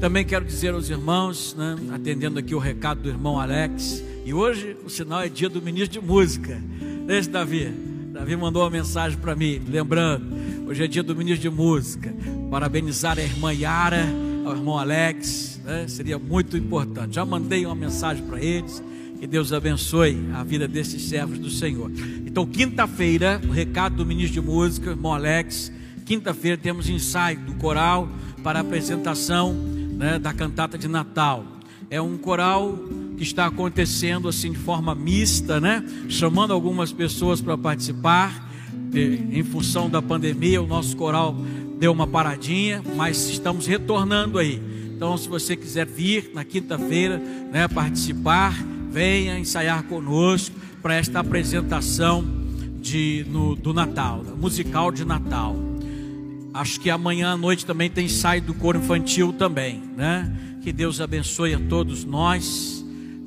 Também 0.00 0.24
quero 0.24 0.44
dizer 0.44 0.74
aos 0.74 0.90
irmãos, 0.90 1.54
né, 1.56 1.76
atendendo 1.92 2.38
aqui 2.38 2.54
o 2.54 2.58
recado 2.58 3.02
do 3.02 3.08
irmão 3.08 3.38
Alex, 3.38 4.02
e 4.24 4.34
hoje 4.34 4.76
o 4.84 4.90
sinal 4.90 5.22
é 5.22 5.28
dia 5.28 5.48
do 5.48 5.62
ministro 5.62 6.00
de 6.00 6.06
música. 6.06 6.60
Esse 7.08 7.30
Davi. 7.30 7.72
Davi 8.12 8.36
mandou 8.36 8.62
uma 8.62 8.70
mensagem 8.70 9.18
para 9.18 9.34
mim, 9.34 9.62
lembrando, 9.66 10.26
hoje 10.68 10.84
é 10.84 10.86
dia 10.86 11.02
do 11.02 11.14
ministro 11.16 11.48
de 11.48 11.56
música. 11.56 12.14
Parabenizar 12.50 13.18
a 13.18 13.22
irmã 13.22 13.52
Yara, 13.52 14.06
ao 14.44 14.54
irmão 14.54 14.76
Alex, 14.76 15.60
né, 15.64 15.86
seria 15.88 16.18
muito 16.18 16.56
importante. 16.56 17.14
Já 17.14 17.24
mandei 17.24 17.64
uma 17.64 17.74
mensagem 17.74 18.24
para 18.24 18.40
eles 18.42 18.82
que 19.22 19.26
Deus 19.28 19.52
abençoe 19.52 20.18
a 20.34 20.42
vida 20.42 20.66
desses 20.66 21.00
servos 21.02 21.38
do 21.38 21.48
Senhor. 21.48 21.92
Então, 22.26 22.44
quinta-feira, 22.44 23.40
o 23.48 23.52
recado 23.52 23.94
do 23.94 24.04
ministro 24.04 24.42
de 24.42 24.48
música, 24.48 24.90
irmão 24.90 25.14
Alex. 25.14 25.70
Quinta-feira 26.04 26.56
temos 26.56 26.88
ensaio 26.88 27.38
do 27.38 27.54
coral 27.54 28.08
para 28.42 28.58
a 28.58 28.62
apresentação 28.62 29.52
né, 29.52 30.18
da 30.18 30.32
cantata 30.32 30.76
de 30.76 30.88
Natal. 30.88 31.46
É 31.88 32.02
um 32.02 32.18
coral 32.18 32.76
que 33.16 33.22
está 33.22 33.46
acontecendo 33.46 34.26
assim 34.26 34.50
de 34.50 34.58
forma 34.58 34.92
mista, 34.92 35.60
né? 35.60 35.84
Chamando 36.08 36.52
algumas 36.52 36.90
pessoas 36.90 37.40
para 37.40 37.56
participar. 37.56 38.50
Em 38.92 39.44
função 39.44 39.88
da 39.88 40.02
pandemia, 40.02 40.60
o 40.60 40.66
nosso 40.66 40.96
coral 40.96 41.36
deu 41.78 41.92
uma 41.92 42.08
paradinha, 42.08 42.82
mas 42.96 43.30
estamos 43.30 43.68
retornando 43.68 44.36
aí. 44.36 44.60
Então, 44.96 45.16
se 45.16 45.28
você 45.28 45.54
quiser 45.54 45.86
vir 45.86 46.32
na 46.34 46.44
quinta-feira, 46.44 47.18
né, 47.52 47.68
participar, 47.68 48.71
venha 48.92 49.38
ensaiar 49.38 49.84
conosco 49.84 50.54
para 50.82 50.94
esta 50.94 51.20
apresentação 51.20 52.22
de, 52.82 53.24
no, 53.30 53.56
do 53.56 53.72
Natal, 53.72 54.22
musical 54.36 54.92
de 54.92 55.04
Natal. 55.04 55.56
Acho 56.52 56.78
que 56.78 56.90
amanhã 56.90 57.32
à 57.32 57.36
noite 57.36 57.64
também 57.64 57.88
tem 57.88 58.04
ensaio 58.04 58.42
do 58.42 58.52
coro 58.52 58.78
infantil 58.78 59.32
também, 59.32 59.82
né? 59.96 60.30
Que 60.62 60.70
Deus 60.70 61.00
abençoe 61.00 61.54
a 61.54 61.58
todos 61.58 62.04
nós, 62.04 62.84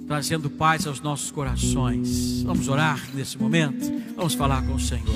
trazendo 0.07 0.51
paz 0.51 0.85
aos 0.85 1.01
nossos 1.01 1.31
corações. 1.31 2.43
Vamos 2.43 2.67
orar 2.67 3.01
nesse 3.15 3.35
momento? 3.35 3.91
Vamos 4.15 4.35
falar 4.35 4.61
com 4.67 4.75
o 4.75 4.79
Senhor. 4.79 5.15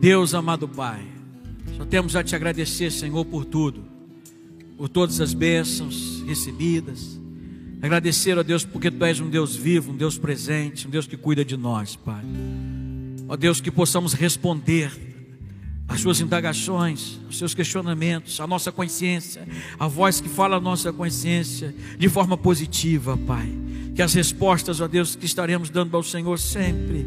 Deus 0.00 0.34
amado 0.34 0.66
Pai, 0.66 1.02
só 1.76 1.84
temos 1.84 2.16
a 2.16 2.24
te 2.24 2.34
agradecer, 2.34 2.90
Senhor, 2.90 3.24
por 3.24 3.44
tudo, 3.44 3.84
por 4.76 4.88
todas 4.88 5.20
as 5.20 5.32
bênçãos 5.32 6.24
recebidas 6.26 7.22
Agradecer 7.84 8.38
a 8.38 8.42
Deus 8.42 8.64
porque 8.64 8.90
Tu 8.90 9.04
és 9.04 9.20
um 9.20 9.28
Deus 9.28 9.54
vivo, 9.54 9.92
um 9.92 9.94
Deus 9.94 10.16
presente, 10.16 10.88
um 10.88 10.90
Deus 10.90 11.06
que 11.06 11.18
cuida 11.18 11.44
de 11.44 11.54
nós, 11.54 11.94
Pai. 11.94 12.24
Ó 13.28 13.36
Deus, 13.36 13.60
que 13.60 13.70
possamos 13.70 14.14
responder 14.14 14.90
às 15.86 16.00
Suas 16.00 16.18
indagações, 16.18 17.20
aos 17.26 17.36
Seus 17.36 17.52
questionamentos, 17.52 18.40
à 18.40 18.46
nossa 18.46 18.72
consciência, 18.72 19.46
a 19.78 19.86
voz 19.86 20.18
que 20.18 20.30
fala 20.30 20.56
a 20.56 20.60
nossa 20.60 20.94
consciência 20.94 21.74
de 21.98 22.08
forma 22.08 22.38
positiva, 22.38 23.18
Pai. 23.18 23.52
Que 23.94 24.00
as 24.00 24.14
respostas, 24.14 24.80
ó 24.80 24.88
Deus, 24.88 25.14
que 25.14 25.26
estaremos 25.26 25.68
dando 25.68 25.94
ao 25.94 26.02
Senhor 26.02 26.38
sempre, 26.38 27.06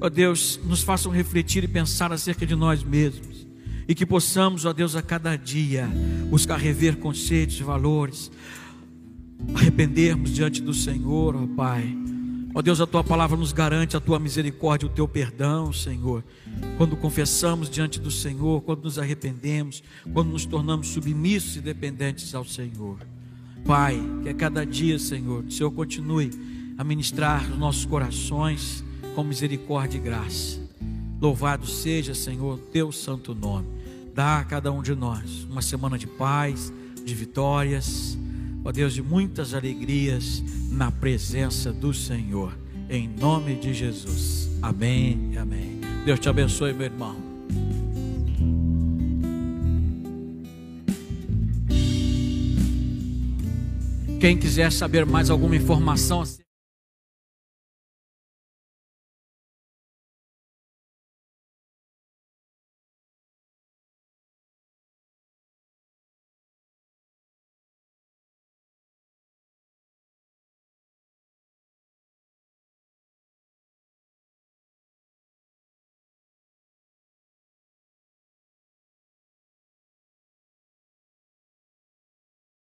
ó 0.00 0.08
Deus, 0.08 0.60
nos 0.62 0.80
façam 0.80 1.10
refletir 1.10 1.64
e 1.64 1.68
pensar 1.68 2.12
acerca 2.12 2.46
de 2.46 2.54
nós 2.54 2.84
mesmos. 2.84 3.48
E 3.88 3.96
que 3.96 4.06
possamos, 4.06 4.64
ó 4.64 4.72
Deus, 4.72 4.94
a 4.94 5.02
cada 5.02 5.34
dia 5.34 5.90
buscar 6.30 6.56
rever 6.56 6.98
conceitos 6.98 7.58
e 7.58 7.64
valores, 7.64 8.30
arrependermos 9.54 10.30
diante 10.30 10.62
do 10.62 10.72
Senhor, 10.72 11.36
ó 11.36 11.46
Pai. 11.56 12.04
Ó 12.56 12.62
Deus, 12.62 12.80
a 12.80 12.86
tua 12.86 13.02
palavra 13.02 13.36
nos 13.36 13.52
garante 13.52 13.96
a 13.96 14.00
tua 14.00 14.20
misericórdia, 14.20 14.86
o 14.86 14.90
teu 14.90 15.08
perdão, 15.08 15.72
Senhor. 15.72 16.22
Quando 16.76 16.96
confessamos 16.96 17.68
diante 17.68 17.98
do 17.98 18.12
Senhor, 18.12 18.62
quando 18.62 18.84
nos 18.84 18.96
arrependemos, 18.96 19.82
quando 20.12 20.30
nos 20.30 20.44
tornamos 20.44 20.88
submissos 20.88 21.56
e 21.56 21.60
dependentes 21.60 22.32
ao 22.32 22.44
Senhor. 22.44 22.98
Pai, 23.66 24.00
que 24.22 24.28
a 24.28 24.34
cada 24.34 24.64
dia, 24.64 25.00
Senhor, 25.00 25.42
o 25.42 25.50
Senhor 25.50 25.72
continue 25.72 26.30
a 26.78 26.84
ministrar 26.84 27.50
os 27.50 27.58
nossos 27.58 27.84
corações 27.84 28.84
com 29.16 29.24
misericórdia 29.24 29.98
e 29.98 30.00
graça. 30.00 30.60
Louvado 31.20 31.66
seja, 31.66 32.14
Senhor, 32.14 32.58
teu 32.72 32.92
santo 32.92 33.34
nome. 33.34 33.66
Dá 34.14 34.38
a 34.38 34.44
cada 34.44 34.70
um 34.70 34.80
de 34.80 34.94
nós 34.94 35.44
uma 35.50 35.62
semana 35.62 35.98
de 35.98 36.06
paz, 36.06 36.72
de 37.04 37.14
vitórias 37.16 38.16
ó 38.64 38.72
Deus, 38.72 38.94
de 38.94 39.02
muitas 39.02 39.52
alegrias 39.52 40.42
na 40.70 40.90
presença 40.90 41.72
do 41.72 41.92
Senhor, 41.92 42.56
em 42.88 43.08
nome 43.08 43.56
de 43.56 43.74
Jesus. 43.74 44.48
Amém 44.62 45.30
e 45.32 45.38
amém. 45.38 45.80
Deus 46.04 46.18
te 46.18 46.28
abençoe, 46.28 46.72
meu 46.72 46.86
irmão. 46.86 47.16
Quem 54.18 54.38
quiser 54.38 54.72
saber 54.72 55.04
mais 55.04 55.28
alguma 55.28 55.54
informação, 55.54 56.22